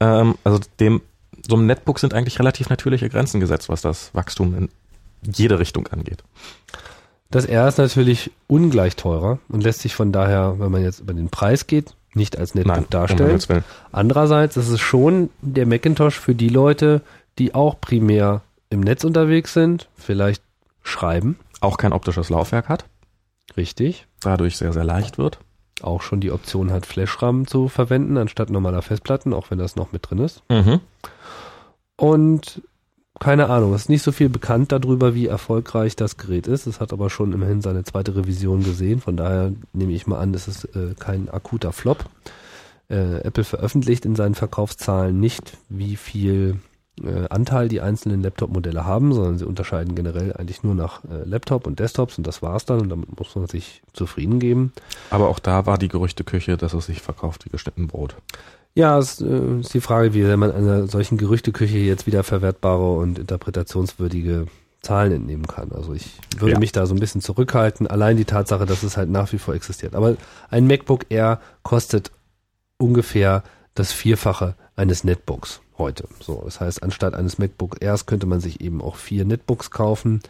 [0.00, 1.00] Ähm, also dem,
[1.46, 4.68] so einem Netbook sind eigentlich relativ natürliche Grenzen gesetzt, was das Wachstum in
[5.22, 6.22] jede Richtung angeht.
[7.30, 11.14] Das R ist natürlich ungleich teurer und lässt sich von daher, wenn man jetzt über
[11.14, 13.40] den Preis geht, nicht als Netbook um darstellen.
[13.48, 13.64] Willen.
[13.92, 17.02] Andererseits ist es schon der Macintosh für die Leute,
[17.38, 20.42] die auch primär im Netz unterwegs sind, vielleicht
[20.82, 22.84] schreiben, Auch kein optisches Laufwerk hat,
[23.56, 25.38] richtig, dadurch sehr, sehr leicht wird.
[25.82, 29.92] auch schon die Option hat, Flash-RAM zu verwenden, anstatt normaler Festplatten, auch wenn das noch
[29.92, 30.42] mit drin ist.
[30.50, 30.80] Mhm.
[31.96, 32.62] Und
[33.20, 36.66] keine Ahnung, es ist nicht so viel bekannt darüber, wie erfolgreich das Gerät ist.
[36.66, 39.00] Es hat aber schon immerhin seine zweite Revision gesehen.
[39.00, 42.06] Von daher nehme ich mal an, es ist äh, kein akuter Flop.
[42.88, 46.60] Äh, Apple veröffentlicht in seinen Verkaufszahlen nicht, wie viel
[47.04, 51.66] äh, Anteil die einzelnen Laptop-Modelle haben, sondern sie unterscheiden generell eigentlich nur nach äh, Laptop
[51.66, 54.72] und Desktops und das war's dann und damit muss man sich zufrieden geben.
[55.10, 58.16] Aber auch da war die Gerüchteküche, dass es sich verkauft wie geschnitten Brot.
[58.74, 63.18] Ja, es äh, ist die Frage, wie man einer solchen Gerüchteküche jetzt wieder verwertbare und
[63.18, 64.46] interpretationswürdige
[64.82, 65.72] Zahlen entnehmen kann.
[65.72, 66.58] Also ich würde Ja.
[66.58, 67.86] mich da so ein bisschen zurückhalten.
[67.86, 69.94] Allein die Tatsache, dass es halt nach wie vor existiert.
[69.94, 70.16] Aber
[70.50, 72.10] ein MacBook Air kostet
[72.78, 73.42] ungefähr
[73.74, 76.08] das Vierfache eines Netbooks heute.
[76.20, 80.20] So, das heißt, anstatt eines MacBook Airs könnte man sich eben auch vier Netbooks kaufen.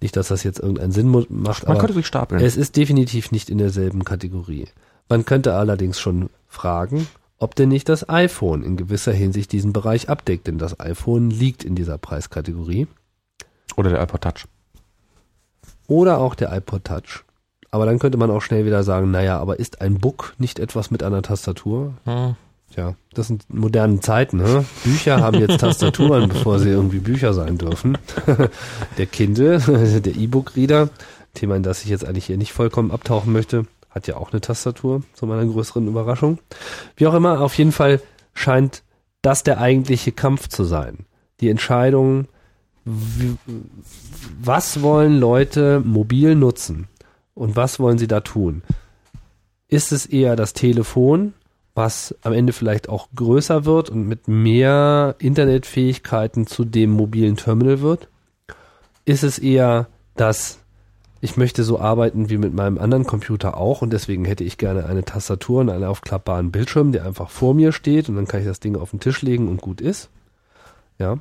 [0.00, 2.40] Nicht, dass das jetzt irgendeinen Sinn macht, Man aber könnte sich stapeln.
[2.42, 4.66] es ist definitiv nicht in derselben Kategorie.
[5.08, 7.06] Man könnte allerdings schon fragen,
[7.38, 11.64] ob denn nicht das iPhone in gewisser Hinsicht diesen Bereich abdeckt, denn das iPhone liegt
[11.64, 12.88] in dieser Preiskategorie.
[13.76, 14.46] Oder der iPod Touch.
[15.86, 17.24] Oder auch der iPod Touch.
[17.70, 20.90] Aber dann könnte man auch schnell wieder sagen, naja, aber ist ein Book nicht etwas
[20.90, 21.94] mit einer Tastatur?
[22.04, 22.34] Hm.
[22.72, 24.38] Tja, das sind moderne Zeiten.
[24.38, 24.64] Ne?
[24.84, 27.96] Bücher haben jetzt Tastaturen, bevor sie irgendwie Bücher sein dürfen.
[28.98, 29.58] der Kindle,
[30.00, 30.90] der E-Book-Reader,
[31.34, 34.40] Thema, in das ich jetzt eigentlich hier nicht vollkommen abtauchen möchte, hat ja auch eine
[34.40, 36.38] Tastatur, zu meiner größeren Überraschung.
[36.96, 38.00] Wie auch immer, auf jeden Fall
[38.34, 38.82] scheint
[39.22, 41.06] das der eigentliche Kampf zu sein.
[41.40, 42.28] Die Entscheidung,
[44.40, 46.88] was wollen Leute mobil nutzen
[47.34, 48.62] und was wollen sie da tun?
[49.68, 51.34] Ist es eher das Telefon,
[51.74, 57.80] was am Ende vielleicht auch größer wird und mit mehr Internetfähigkeiten zu dem mobilen Terminal
[57.80, 58.08] wird?
[59.04, 60.58] Ist es eher das
[61.20, 64.86] ich möchte so arbeiten wie mit meinem anderen Computer auch und deswegen hätte ich gerne
[64.86, 68.46] eine Tastatur und einen aufklappbaren Bildschirm, der einfach vor mir steht und dann kann ich
[68.46, 70.10] das Ding auf den Tisch legen und gut ist.
[70.98, 71.18] Ja.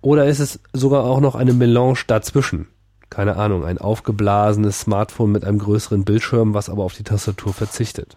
[0.00, 2.68] Oder ist es sogar auch noch eine Melange dazwischen?
[3.10, 8.16] Keine Ahnung, ein aufgeblasenes Smartphone mit einem größeren Bildschirm, was aber auf die Tastatur verzichtet.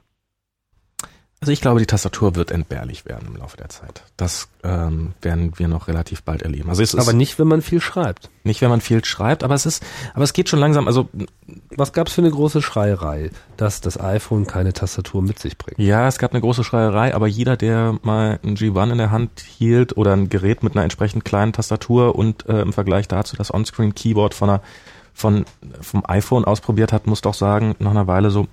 [1.43, 4.03] Also ich glaube, die Tastatur wird entbehrlich werden im Laufe der Zeit.
[4.15, 6.69] Das ähm, werden wir noch relativ bald erleben.
[6.69, 8.29] Also es aber ist nicht, wenn man viel schreibt.
[8.45, 9.83] nicht, wenn man viel schreibt, aber es ist,
[10.13, 10.87] aber es geht schon langsam.
[10.87, 11.09] Also
[11.75, 15.77] Was gab's für eine große Schreierei, dass das iPhone keine Tastatur mit sich bringt?
[15.77, 19.41] ja, es gab eine große Schreierei, aber jeder, der mal ein G1 in der Hand
[19.41, 23.53] hielt oder ein Gerät mit einer entsprechend kleinen Tastatur und äh, im Vergleich dazu das
[23.53, 24.61] On-Screen-Keyboard von einer
[25.13, 25.45] von
[25.81, 28.47] vom iPhone ausprobiert hat, muss doch sagen, nach einer Weile so,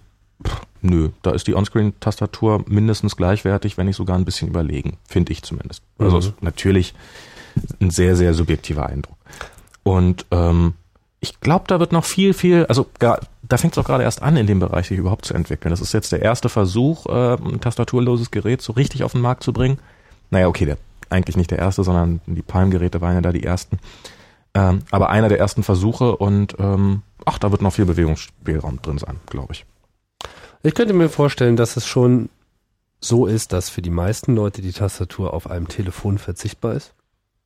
[0.46, 5.32] pff, nö, da ist die On-Screen-Tastatur mindestens gleichwertig, wenn nicht sogar ein bisschen überlegen, finde
[5.32, 5.82] ich zumindest.
[5.98, 6.34] Also Mhm.
[6.40, 6.94] natürlich
[7.80, 9.16] ein sehr, sehr subjektiver Eindruck.
[9.82, 10.74] Und ähm,
[11.20, 14.22] ich glaube, da wird noch viel, viel, also gar, da fängt es auch gerade erst
[14.22, 15.70] an, in dem Bereich sich überhaupt zu entwickeln.
[15.70, 19.42] Das ist jetzt der erste Versuch, äh, ein tastaturloses Gerät so richtig auf den Markt
[19.42, 19.78] zu bringen.
[20.30, 20.78] Naja, okay, der,
[21.10, 23.78] eigentlich nicht der erste, sondern die Palm-Geräte waren ja da die ersten.
[24.54, 28.98] Ähm, aber einer der ersten Versuche und ähm, ach, da wird noch viel Bewegungsspielraum drin
[28.98, 29.64] sein, glaube ich.
[30.62, 32.28] Ich könnte mir vorstellen, dass es schon
[33.00, 36.92] so ist, dass für die meisten Leute die Tastatur auf einem Telefon verzichtbar ist.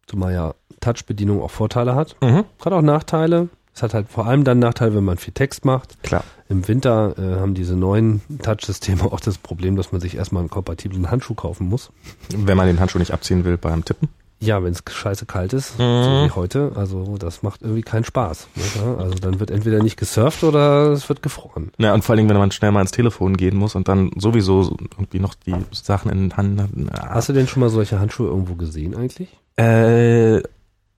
[0.06, 2.16] Zumal ja Touch-Bedienung auch Vorteile hat.
[2.20, 2.44] Mhm.
[2.64, 3.48] Hat auch Nachteile.
[3.72, 6.00] Es hat halt vor allem dann Nachteile, wenn man viel Text macht.
[6.02, 6.24] Klar.
[6.48, 10.50] Im Winter äh, haben diese neuen Touch-Systeme auch das Problem, dass man sich erstmal einen
[10.50, 11.90] kompatiblen Handschuh kaufen muss.
[12.30, 14.08] Wenn man den Handschuh nicht abziehen will beim Tippen.
[14.44, 16.02] Ja, wenn es scheiße kalt ist, Mhm.
[16.04, 18.48] so wie heute, also das macht irgendwie keinen Spaß.
[18.84, 18.96] Ne?
[18.98, 21.70] Also dann wird entweder nicht gesurft oder es wird gefroren.
[21.78, 24.62] Ja, und vor allem, wenn man schnell mal ins Telefon gehen muss und dann sowieso
[24.62, 26.70] so irgendwie noch die Sachen in den Hand hat.
[27.10, 29.28] Hast du denn schon mal solche Handschuhe irgendwo gesehen eigentlich?
[29.58, 30.38] Äh,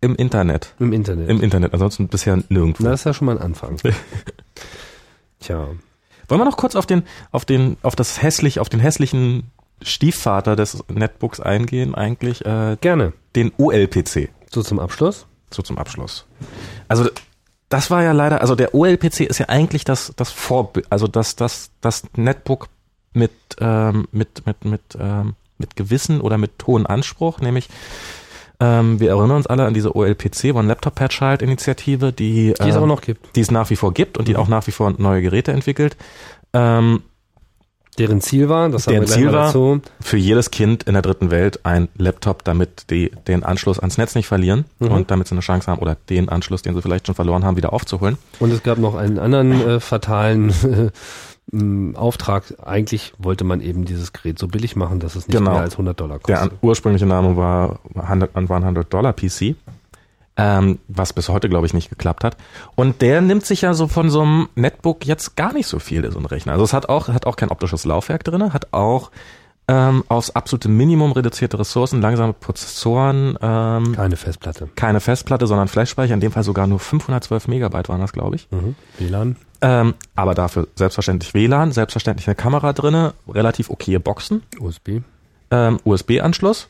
[0.01, 0.75] im Internet.
[0.79, 1.29] Im Internet.
[1.29, 2.83] Im Internet, ansonsten bisher nirgendwo.
[2.85, 3.77] Na, das ist ja schon mal ein Anfang.
[5.41, 5.69] Tja.
[6.29, 9.45] Wollen wir noch kurz auf den, auf den, auf das hässlich, auf den hässlichen
[9.83, 13.13] Stiefvater des Netbooks eingehen, eigentlich, äh, Gerne.
[13.35, 14.31] den OLPC.
[14.51, 15.27] So zum Abschluss.
[15.51, 16.27] So zum Abschluss.
[16.89, 17.09] Also,
[17.69, 21.37] das war ja leider, also der OLPC ist ja eigentlich das, das Vorbild, also das,
[21.37, 22.69] das, das Netbook
[23.13, 27.69] mit, ähm, mit, mit, mit, ähm, mit Gewissen oder mit hohem Anspruch, nämlich,
[28.61, 32.69] ähm, wir erinnern uns alle an diese OLPC, One Laptop Per Child Initiative, die, Die
[32.69, 33.35] es ähm, auch noch gibt.
[33.37, 34.39] die es nach wie vor gibt und die Mhm.
[34.39, 35.97] auch nach wie vor neue Geräte entwickelt.
[36.53, 37.03] Ähm,
[37.99, 39.81] Deren Ziel war, das Deren Ziel war- dazu.
[40.01, 44.15] für jedes Kind in der dritten Welt ein Laptop, damit die den Anschluss ans Netz
[44.15, 44.89] nicht verlieren Mhm.
[44.93, 47.57] und damit sie eine Chance haben oder den Anschluss, den sie vielleicht schon verloren haben,
[47.57, 48.19] wieder aufzuholen.
[48.39, 50.53] Und es gab noch einen anderen äh, fatalen
[51.53, 52.43] m, Auftrag.
[52.65, 55.53] Eigentlich wollte man eben dieses Gerät so billig machen, dass es nicht Genau.
[55.53, 56.53] mehr als 100 Dollar Der kostet.
[56.53, 59.55] an, ursprüngliche Name war 100, 100 Dollar PC,
[60.37, 62.37] ähm, was bis heute, glaube ich, nicht geklappt hat.
[62.75, 66.11] Und der nimmt sich ja so von so einem Netbook jetzt gar nicht so viel,
[66.13, 66.53] so ein Rechner.
[66.53, 69.11] Also es hat auch, hat auch kein optisches Laufwerk drinne, hat auch
[69.69, 74.69] ähm, aufs absolute Minimum reduzierte Ressourcen, langsame Prozessoren, ähm, Keine Festplatte.
[74.77, 78.47] keine Festplatte, sondern Flashspeicher, in dem Fall sogar nur 512 Megabyte waren das, glaube ich.
[78.53, 78.77] Mhm.
[78.99, 79.37] WLAN.
[79.63, 85.01] Ähm, aber dafür selbstverständlich WLAN, selbstverständlich eine Kamera drinne, relativ okaye Boxen, USB.
[85.51, 86.69] ähm, USB-Anschluss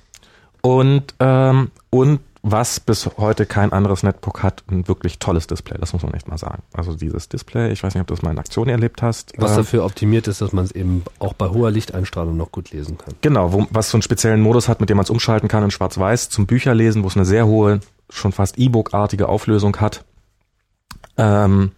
[0.63, 5.93] und, ähm, und was bis heute kein anderes Netbook hat, ein wirklich tolles Display, das
[5.93, 6.63] muss man echt mal sagen.
[6.73, 9.33] Also dieses Display, ich weiß nicht, ob du das mal in Aktion erlebt hast.
[9.37, 12.71] Was ähm, dafür optimiert ist, dass man es eben auch bei hoher Lichteinstrahlung noch gut
[12.71, 13.15] lesen kann.
[13.21, 15.73] Genau, wo, was so einen speziellen Modus hat, mit dem man es umschalten kann in
[15.73, 17.81] Schwarz-Weiß zum Bücherlesen, wo es eine sehr hohe,
[18.11, 20.05] schon fast E-Book-artige Auflösung hat.
[21.17, 21.73] Ähm,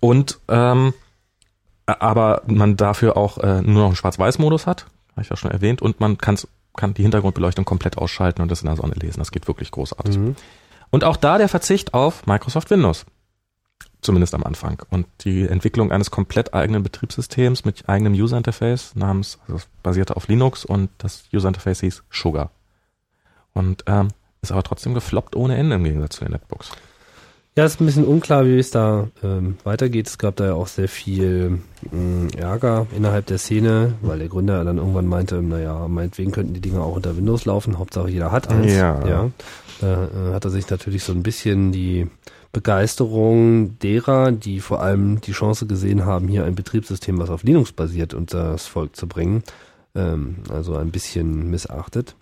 [0.00, 0.94] und ähm,
[1.86, 5.82] aber man dafür auch äh, nur noch einen Schwarz-Weiß-Modus hat, habe ich ja schon erwähnt,
[5.82, 9.20] und man kann's, kann die Hintergrundbeleuchtung komplett ausschalten und das in der Sonne lesen.
[9.20, 10.18] Das geht wirklich großartig.
[10.18, 10.36] Mhm.
[10.90, 13.06] Und auch da der Verzicht auf Microsoft Windows.
[14.00, 14.82] Zumindest am Anfang.
[14.90, 20.16] Und die Entwicklung eines komplett eigenen Betriebssystems mit eigenem User Interface namens, also es basierte
[20.16, 22.50] auf Linux und das User Interface hieß Sugar.
[23.54, 24.08] Und ähm,
[24.42, 26.70] ist aber trotzdem gefloppt ohne Ende im Gegensatz zu den Netbooks.
[27.56, 30.08] Ja, ist ein bisschen unklar, wie es da ähm, weitergeht.
[30.08, 31.60] Es gab da ja auch sehr viel
[31.92, 36.60] mh, Ärger innerhalb der Szene, weil der Gründer dann irgendwann meinte, naja, meinetwegen könnten die
[36.60, 38.72] Dinger auch unter Windows laufen, Hauptsache jeder hat eins.
[38.72, 39.06] Ja.
[39.06, 39.30] ja.
[39.80, 42.08] Da äh, hat er sich natürlich so ein bisschen die
[42.52, 47.70] Begeisterung derer, die vor allem die Chance gesehen haben, hier ein Betriebssystem, was auf Linux
[47.70, 49.44] basiert, unter das Volk zu bringen,
[49.94, 52.16] ähm, also ein bisschen missachtet.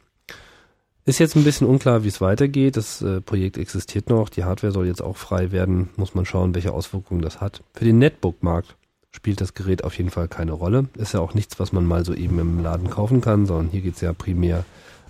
[1.05, 2.77] Ist jetzt ein bisschen unklar, wie es weitergeht.
[2.77, 4.29] Das äh, Projekt existiert noch.
[4.29, 5.89] Die Hardware soll jetzt auch frei werden.
[5.97, 7.63] Muss man schauen, welche Auswirkungen das hat.
[7.75, 8.77] Für den Netbook-Markt
[9.11, 10.87] spielt das Gerät auf jeden Fall keine Rolle.
[10.97, 13.81] Ist ja auch nichts, was man mal so eben im Laden kaufen kann, sondern hier
[13.81, 14.65] geht es ja primär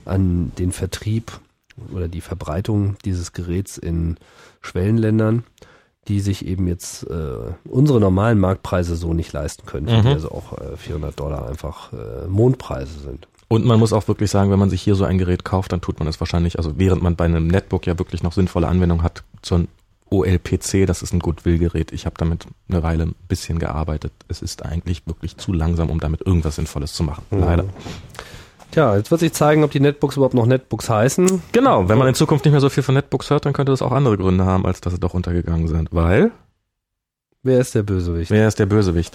[0.05, 1.31] an den Vertrieb
[1.95, 4.17] oder die Verbreitung dieses Geräts in
[4.61, 5.45] Schwellenländern.
[6.09, 10.03] die sich eben jetzt äh, unsere normalen Marktpreise so nicht leisten können, Mhm.
[10.03, 13.29] die also auch äh, 400 Dollar einfach äh, Mondpreise sind.
[13.53, 15.83] Und man muss auch wirklich sagen, wenn man sich hier so ein Gerät kauft, dann
[15.83, 19.03] tut man es wahrscheinlich, also während man bei einem Netbook ja wirklich noch sinnvolle Anwendung
[19.03, 19.69] hat, so ein
[20.09, 21.93] OLPC, das ist ein Goodwill-Gerät.
[21.93, 24.11] Ich habe damit eine Weile ein bisschen gearbeitet.
[24.29, 27.25] Es ist eigentlich wirklich zu langsam, um damit irgendwas Sinnvolles zu machen.
[27.31, 27.41] Mhm.
[27.41, 27.65] Leider.
[28.71, 31.43] Tja, jetzt wird sich zeigen, ob die Netbooks überhaupt noch Netbooks heißen.
[31.53, 33.83] Genau, wenn man in Zukunft nicht mehr so viel von Netbooks hört, dann könnte das
[33.83, 35.91] auch andere Gründe haben, als dass sie doch untergegangen sind.
[35.93, 36.31] Weil,
[37.43, 38.31] Wer ist der Bösewicht?
[38.31, 39.15] wer ist der Bösewicht?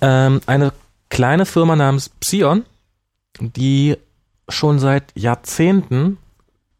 [0.00, 0.72] Ähm, eine
[1.08, 2.64] kleine Firma namens Psion,
[3.40, 3.96] die
[4.48, 6.18] schon seit Jahrzehnten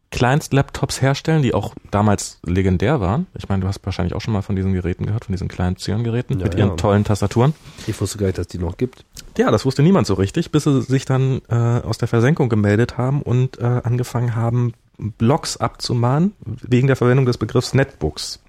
[0.09, 3.27] Kleinst-Laptops herstellen, die auch damals legendär waren.
[3.37, 5.75] Ich meine, du hast wahrscheinlich auch schon mal von diesen Geräten gehört, von diesen kleinen
[5.75, 6.75] Psion-Geräten Ja, mit ihren ja.
[6.75, 7.53] tollen Tastaturen.
[7.87, 9.03] Ich wusste gar nicht, dass die noch gibt.
[9.37, 12.97] Ja, das wusste niemand so richtig, bis sie sich dann äh, aus der Versenkung gemeldet
[12.97, 18.39] haben und äh, angefangen haben, Blogs abzumahnen wegen der Verwendung des Begriffs Netbooks.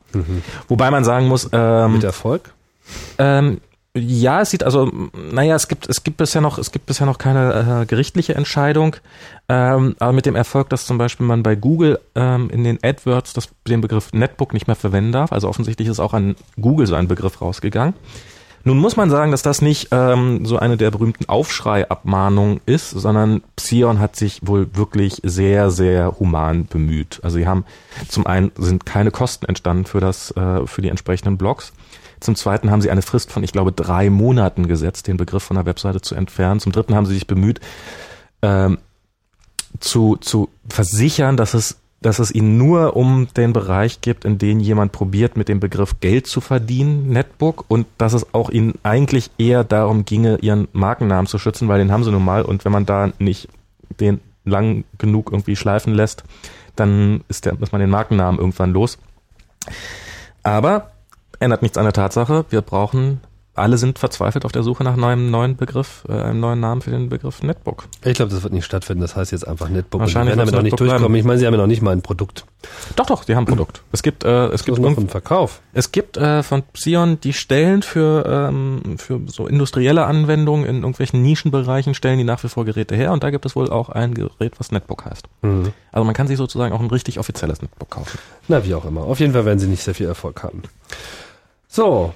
[0.68, 2.54] Wobei man sagen muss, ähm, Mit Erfolg?
[3.18, 3.60] ähm,
[3.98, 4.90] ja, es sieht also,
[5.32, 8.96] naja, es gibt, es gibt bisher noch, es gibt bisher noch keine äh, gerichtliche Entscheidung,
[9.48, 13.32] ähm, aber mit dem Erfolg, dass zum Beispiel man bei Google ähm, in den AdWords
[13.32, 16.94] das, den Begriff Netbook nicht mehr verwenden darf, also offensichtlich ist auch an Google so
[16.94, 17.94] ein Begriff rausgegangen.
[18.64, 23.42] Nun muss man sagen, dass das nicht ähm, so eine der berühmten Aufschrei-Abmahnungen ist, sondern
[23.56, 27.20] Psion hat sich wohl wirklich sehr, sehr human bemüht.
[27.22, 27.64] Also sie haben
[28.08, 31.72] zum einen sind keine Kosten entstanden für das, äh, für die entsprechenden Blogs.
[32.20, 35.56] Zum zweiten haben sie eine Frist von, ich glaube, drei Monaten gesetzt, den Begriff von
[35.56, 36.60] der Webseite zu entfernen.
[36.60, 37.60] Zum dritten haben sie sich bemüht,
[38.42, 38.78] ähm,
[39.80, 44.60] zu, zu versichern, dass es, dass es ihnen nur um den Bereich gibt, in dem
[44.60, 49.30] jemand probiert, mit dem Begriff Geld zu verdienen, Netbook, und dass es auch ihnen eigentlich
[49.38, 52.72] eher darum ginge, ihren Markennamen zu schützen, weil den haben sie nun mal, und wenn
[52.72, 53.48] man da nicht
[54.00, 56.24] den lang genug irgendwie schleifen lässt,
[56.76, 58.98] dann ist, der, ist man den Markennamen irgendwann los.
[60.42, 60.90] Aber
[61.40, 63.20] ändert nichts an der Tatsache, wir brauchen,
[63.58, 66.90] alle sind verzweifelt auf der Suche nach einem neuen Begriff, äh, einem neuen Namen für
[66.90, 67.88] den Begriff Netbook.
[68.04, 69.02] Ich glaube, das wird nicht stattfinden.
[69.02, 70.00] Das heißt jetzt einfach Netbook.
[70.00, 71.02] Wahrscheinlich Und die werden damit auch nicht Netbook durchkommen.
[71.02, 71.14] bleiben.
[71.16, 72.44] Ich meine, sie haben ja noch nicht mal ein Produkt.
[72.96, 73.82] Doch, doch, die haben ein Produkt.
[73.92, 75.60] Es gibt, äh, es gibt noch einen Verkauf.
[75.72, 81.22] Es gibt äh, von Psion, die stellen für, ähm, für so industrielle Anwendungen in irgendwelchen
[81.22, 84.14] Nischenbereichen, stellen die nach wie vor Geräte her und da gibt es wohl auch ein
[84.14, 85.26] Gerät, was Netbook heißt.
[85.42, 85.72] Mhm.
[85.92, 88.18] Also man kann sich sozusagen auch ein richtig offizielles Netbook kaufen.
[88.46, 89.02] Na, wie auch immer.
[89.02, 90.62] Auf jeden Fall werden sie nicht sehr viel Erfolg haben.
[91.68, 92.12] So.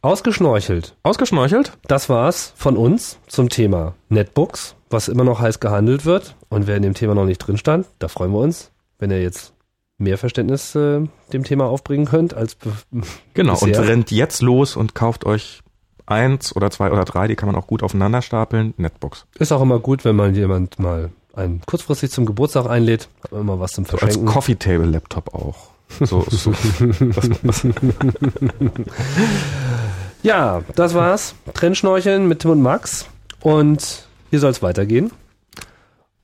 [0.00, 0.94] Ausgeschnorchelt.
[1.02, 1.72] Ausgeschnorchelt?
[1.88, 6.36] Das war's von uns zum Thema Netbooks, was immer noch heiß gehandelt wird.
[6.48, 9.20] Und wer in dem Thema noch nicht drin stand, da freuen wir uns, wenn ihr
[9.20, 9.54] jetzt
[9.98, 11.00] mehr Verständnis äh,
[11.32, 12.56] dem Thema aufbringen könnt als
[13.34, 13.80] Genau, Bisher.
[13.80, 15.62] und rennt jetzt los und kauft euch
[16.06, 19.26] eins oder zwei oder drei, die kann man auch gut aufeinander stapeln, Netbooks.
[19.38, 23.40] ist auch immer gut, wenn mal jemand mal einen kurzfristig zum Geburtstag einlädt, hat man
[23.42, 24.26] immer was zum So als Verschenken.
[24.26, 25.70] Coffee Table Laptop auch.
[26.00, 27.66] So, so das, das,
[30.22, 31.34] ja, das war's.
[31.54, 33.06] Trendschnorcheln mit Tim und Max.
[33.40, 35.10] Und hier soll's weitergehen.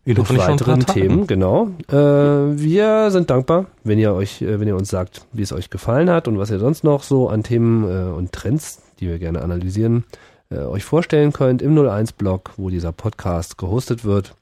[0.04, 1.68] in mit weiteren Themen, genau.
[1.88, 5.70] Äh, wir sind dankbar, wenn ihr euch, äh, wenn ihr uns sagt, wie es euch
[5.70, 9.18] gefallen hat und was ihr sonst noch so an Themen äh, und Trends, die wir
[9.18, 10.04] gerne analysieren,
[10.50, 14.34] äh, euch vorstellen könnt im 01-Blog, wo dieser Podcast gehostet wird.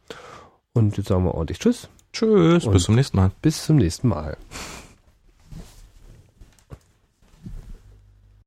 [0.72, 1.88] Und jetzt sagen wir ordentlich Tschüss.
[2.12, 3.30] Tschüss, Und- bis zum nächsten Mal.
[3.40, 4.36] Bis zum nächsten Mal.